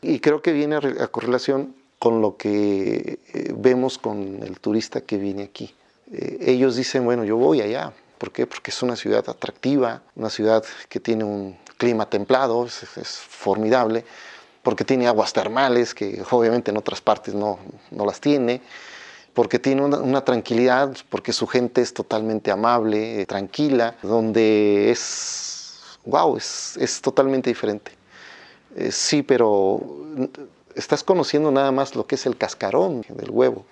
Y 0.00 0.18
creo 0.18 0.40
que 0.40 0.52
viene 0.52 0.76
a, 0.76 1.06
correlación 1.08 1.74
con 1.98 2.22
lo 2.22 2.38
que 2.38 3.18
eh, 3.34 3.54
vemos 3.54 3.98
con 3.98 4.42
el 4.42 4.58
turista 4.60 5.02
que 5.02 5.18
viene 5.18 5.42
aquí. 5.42 5.74
Eh, 6.10 6.38
ellos 6.40 6.74
dicen, 6.76 7.04
bueno, 7.04 7.24
yo 7.24 7.36
voy 7.36 7.60
allá. 7.60 7.92
¿Por 8.16 8.32
qué? 8.32 8.46
Porque 8.46 8.70
es 8.70 8.82
una 8.82 8.96
ciudad 8.96 9.28
atractiva, 9.28 10.02
una 10.16 10.30
ciudad 10.30 10.64
que 10.88 11.00
tiene 11.00 11.24
un 11.24 11.56
clima 11.76 12.08
templado, 12.08 12.64
es, 12.64 12.82
es 12.96 13.18
formidable, 13.18 14.06
porque 14.62 14.84
tiene 14.84 15.06
aguas 15.06 15.34
termales 15.34 15.94
que 15.94 16.22
obviamente 16.30 16.70
en 16.70 16.78
otras 16.78 17.02
partes 17.02 17.34
no, 17.34 17.58
no 17.90 18.06
las 18.06 18.20
tiene 18.20 18.62
porque 19.34 19.58
tiene 19.58 19.82
una, 19.82 20.24
tranquilidad, 20.24 20.96
porque 21.10 21.32
su 21.32 21.46
gente 21.46 21.82
es 21.82 21.92
totalmente 21.92 22.50
amable, 22.50 23.20
eh, 23.20 23.26
tranquila, 23.26 23.96
donde 24.02 24.90
es, 24.90 25.98
wow, 26.06 26.36
es, 26.36 26.76
es 26.76 27.00
totalmente 27.02 27.50
diferente. 27.50 27.92
Eh, 28.76 28.92
sí, 28.92 29.22
pero 29.22 29.80
estás 30.76 31.02
conociendo 31.02 31.50
nada 31.50 31.72
más 31.72 31.96
lo 31.96 32.06
que 32.06 32.14
es 32.14 32.26
el 32.26 32.36
cascarón 32.36 33.04
del 33.08 33.30
huevo, 33.30 33.64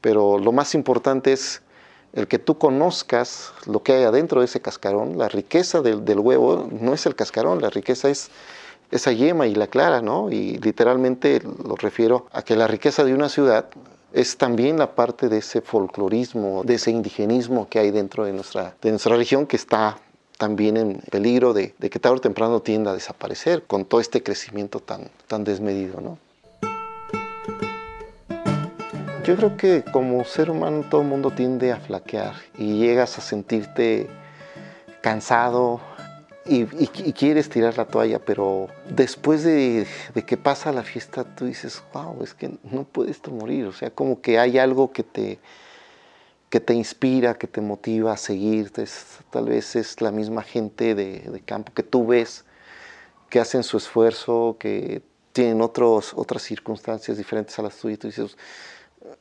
pero 0.00 0.38
lo 0.38 0.52
más 0.52 0.74
importante 0.74 1.32
es 1.32 1.62
el 2.12 2.26
que 2.26 2.38
tú 2.38 2.58
conozcas 2.58 3.52
lo 3.66 3.82
que 3.82 3.92
hay 3.92 4.04
adentro 4.04 4.40
de 4.40 4.46
ese 4.46 4.60
cascarón, 4.60 5.18
la 5.18 5.28
riqueza 5.28 5.82
del, 5.82 6.18
huevo 6.18 6.68
no 6.72 6.94
es 6.94 7.06
el 7.06 7.14
cascarón, 7.14 7.60
la 7.60 7.70
riqueza 7.70 8.08
es 8.08 8.30
esa 8.90 9.12
yema 9.12 9.46
y 9.46 9.54
la 9.54 9.66
clara, 9.66 10.00
¿no? 10.00 10.30
Y 10.30 10.58
literalmente 10.58 11.42
lo 11.42 11.76
refiero 11.76 12.26
a 12.32 12.42
que 12.42 12.56
la 12.56 12.66
riqueza 12.66 13.04
de 13.04 13.14
una 13.14 13.28
ciudad 13.28 13.66
es 14.16 14.38
también 14.38 14.78
la 14.78 14.94
parte 14.94 15.28
de 15.28 15.38
ese 15.38 15.60
folclorismo, 15.60 16.64
de 16.64 16.76
ese 16.76 16.90
indigenismo 16.90 17.68
que 17.68 17.78
hay 17.78 17.90
dentro 17.90 18.24
de 18.24 18.32
nuestra, 18.32 18.74
de 18.80 18.88
nuestra 18.88 19.14
región 19.14 19.46
que 19.46 19.56
está 19.56 19.98
también 20.38 20.78
en 20.78 21.02
peligro 21.10 21.52
de, 21.52 21.74
que 21.74 21.98
tarde 21.98 22.16
o 22.16 22.20
temprano 22.22 22.60
tienda 22.60 22.92
a 22.92 22.94
desaparecer 22.94 23.64
con 23.64 23.84
todo 23.84 24.00
este 24.00 24.22
crecimiento 24.22 24.80
tan, 24.80 25.10
tan 25.26 25.44
desmedido, 25.44 26.00
¿no? 26.00 26.18
Yo 29.22 29.36
creo 29.36 29.58
que 29.58 29.84
como 29.92 30.24
ser 30.24 30.50
humano 30.50 30.86
todo 30.88 31.02
el 31.02 31.08
mundo 31.08 31.30
tiende 31.30 31.72
a 31.72 31.76
flaquear 31.76 32.36
y 32.56 32.78
llegas 32.78 33.18
a 33.18 33.20
sentirte 33.20 34.08
cansado 35.02 35.78
y, 36.48 37.12
quieres 37.12 37.48
tirar 37.48 37.76
la 37.76 37.86
toalla, 37.86 38.18
pero 38.18 38.68
después 38.88 39.42
de, 39.42 39.86
que 40.26 40.36
pasa 40.36 40.72
la 40.72 40.82
fiesta 40.82 41.24
tú 41.24 41.46
dices, 41.46 41.82
wow, 41.92 42.22
es 42.22 42.34
que 42.34 42.58
no 42.64 42.84
puedes 42.84 43.26
morir, 43.28 43.66
o 43.66 43.72
sea, 43.72 43.90
como 43.90 44.20
que 44.20 44.38
hay 44.38 44.58
algo 44.58 44.92
que 44.92 45.02
te, 45.02 45.38
que 46.48 46.60
te 46.60 46.74
inspira, 46.74 47.34
que 47.34 47.46
te 47.46 47.60
motiva 47.60 48.12
a 48.12 48.16
seguir, 48.16 48.70
tal 49.30 49.46
vez 49.46 49.76
es 49.76 50.00
la 50.00 50.10
misma 50.10 50.42
gente 50.42 50.94
de, 50.94 51.20
de 51.20 51.40
campo 51.40 51.72
que 51.74 51.82
tú 51.82 52.06
ves, 52.06 52.44
que 53.28 53.40
hacen 53.40 53.62
su 53.62 53.76
esfuerzo, 53.76 54.56
que 54.58 55.02
tienen 55.32 55.60
otros, 55.60 56.12
otras 56.14 56.42
circunstancias 56.42 57.16
diferentes 57.18 57.58
a 57.58 57.62
las 57.62 57.76
tuyas, 57.76 57.98
tú 57.98 58.06
dices, 58.06 58.36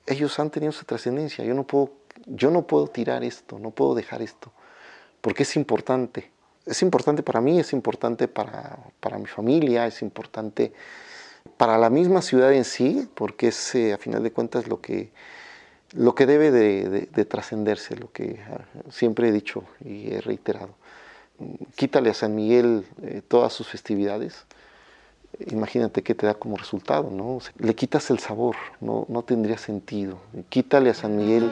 ellos 0.06 0.40
han 0.40 0.50
tenido 0.50 0.72
su 0.72 0.86
trascendencia, 0.86 1.44
yo 1.44 1.54
no 1.54 1.66
puedo, 1.66 1.92
yo 2.26 2.52
no 2.52 2.66
puedo 2.68 2.88
tirar 2.88 3.24
esto, 3.24 3.60
no 3.60 3.72
puedo 3.72 3.96
dejar 3.96 4.22
esto, 4.22 4.52
porque 5.22 5.44
es 5.44 5.56
importante. 5.56 6.35
Es 6.66 6.82
importante 6.82 7.22
para 7.22 7.42
mí, 7.42 7.60
es 7.60 7.74
importante 7.74 8.28
para, 8.28 8.78
para 9.00 9.18
mi 9.18 9.28
familia, 9.28 9.86
es 9.86 10.02
importante 10.02 10.74
para 11.58 11.78
la 11.78 11.90
misma 11.90 12.22
ciudad 12.22 12.54
en 12.54 12.66
sí, 12.66 13.08
porque 13.14 13.50
es 13.50 13.76
eh, 13.76 13.94
a 13.94 13.98
final 13.98 14.24
de 14.24 14.32
cuentas 14.32 14.68
lo 14.68 14.82
que, 14.82 15.12
lo 15.94 16.16
que 16.16 16.26
debe 16.26 16.52
de, 16.52 17.08
de, 17.12 17.26
trascenderse, 17.26 17.96
lo 17.96 18.12
que 18.12 18.40
ah, 18.50 18.62
siempre 18.90 19.30
he 19.30 19.32
dicho 19.32 19.64
y 19.84 20.12
he 20.12 20.22
reiterado. 20.22 20.74
Quítale 21.76 22.10
a 22.10 22.14
San 22.14 22.34
Miguel 22.34 22.86
eh, 23.04 23.22
todas 23.28 23.54
sus 23.54 23.68
festividades, 23.68 24.46
imagínate 25.48 26.02
qué 26.02 26.16
te 26.16 26.26
da 26.26 26.34
como 26.34 26.58
resultado, 26.58 27.10
¿no? 27.12 27.40
Le 27.58 27.76
quitas 27.76 28.10
el 28.10 28.20
sabor, 28.20 28.56
no, 28.80 29.06
no 29.10 29.22
tendría 29.22 29.58
sentido. 29.58 30.18
Quítale 30.50 30.90
a 30.90 30.94
San 30.94 31.18
Miguel 31.18 31.52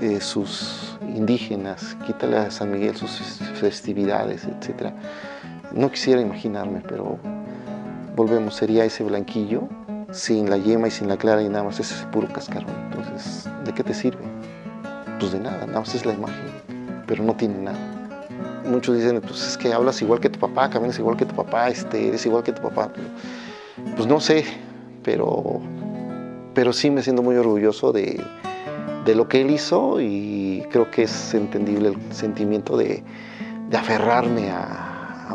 eh, 0.00 0.20
sus 0.20 0.98
indígenas, 1.14 1.96
quítale 2.06 2.36
a 2.38 2.50
San 2.50 2.70
Miguel 2.70 2.96
sus 2.96 3.10
festividades, 3.54 4.44
etc. 4.44 4.92
No 5.72 5.90
quisiera 5.90 6.20
imaginarme, 6.20 6.82
pero 6.86 7.18
volvemos, 8.14 8.54
sería 8.54 8.84
ese 8.84 9.04
blanquillo 9.04 9.68
sin 10.10 10.48
la 10.48 10.56
yema 10.56 10.88
y 10.88 10.90
sin 10.90 11.08
la 11.08 11.16
clara 11.16 11.42
y 11.42 11.48
nada 11.48 11.64
más 11.64 11.80
ese 11.80 12.06
puro 12.06 12.28
cascarón. 12.28 12.74
Entonces, 12.90 13.48
¿de 13.64 13.72
qué 13.72 13.82
te 13.82 13.94
sirve? 13.94 14.24
Pues 15.18 15.32
de 15.32 15.40
nada, 15.40 15.66
nada 15.66 15.80
más 15.80 15.94
es 15.94 16.06
la 16.06 16.12
imagen, 16.12 17.04
pero 17.06 17.24
no 17.24 17.34
tiene 17.34 17.58
nada 17.58 17.96
muchos 18.66 18.96
dicen, 18.96 19.20
pues 19.20 19.46
es 19.46 19.56
que 19.56 19.72
hablas 19.72 20.02
igual 20.02 20.20
que 20.20 20.28
tu 20.28 20.38
papá, 20.38 20.68
caminas 20.68 20.98
igual 20.98 21.16
que 21.16 21.24
tu 21.24 21.34
papá, 21.34 21.68
este, 21.68 22.08
eres 22.08 22.26
igual 22.26 22.42
que 22.42 22.52
tu 22.52 22.62
papá. 22.62 22.90
Pues 23.96 24.06
no 24.08 24.20
sé, 24.20 24.44
pero, 25.02 25.60
pero 26.54 26.72
sí 26.72 26.90
me 26.90 27.02
siento 27.02 27.22
muy 27.22 27.36
orgulloso 27.36 27.92
de, 27.92 28.22
lo 29.14 29.28
que 29.28 29.40
él 29.40 29.50
hizo 29.50 30.00
y 30.00 30.64
creo 30.70 30.90
que 30.90 31.04
es 31.04 31.34
entendible 31.34 31.88
el 31.88 32.12
sentimiento 32.12 32.76
de, 32.76 33.02
aferrarme 33.72 34.50
a, 34.50 34.82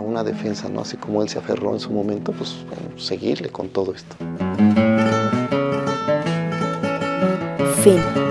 una 0.02 0.24
defensa, 0.24 0.68
¿no? 0.68 0.82
Así 0.82 0.98
como 0.98 1.22
él 1.22 1.30
se 1.30 1.38
aferró 1.38 1.74
en 1.74 1.80
su 1.80 1.92
momento, 1.92 2.32
pues 2.32 2.66
seguirle 2.98 3.50
con 3.50 3.70
todo 3.70 3.94
esto. 3.94 4.16
Fin. 7.84 8.31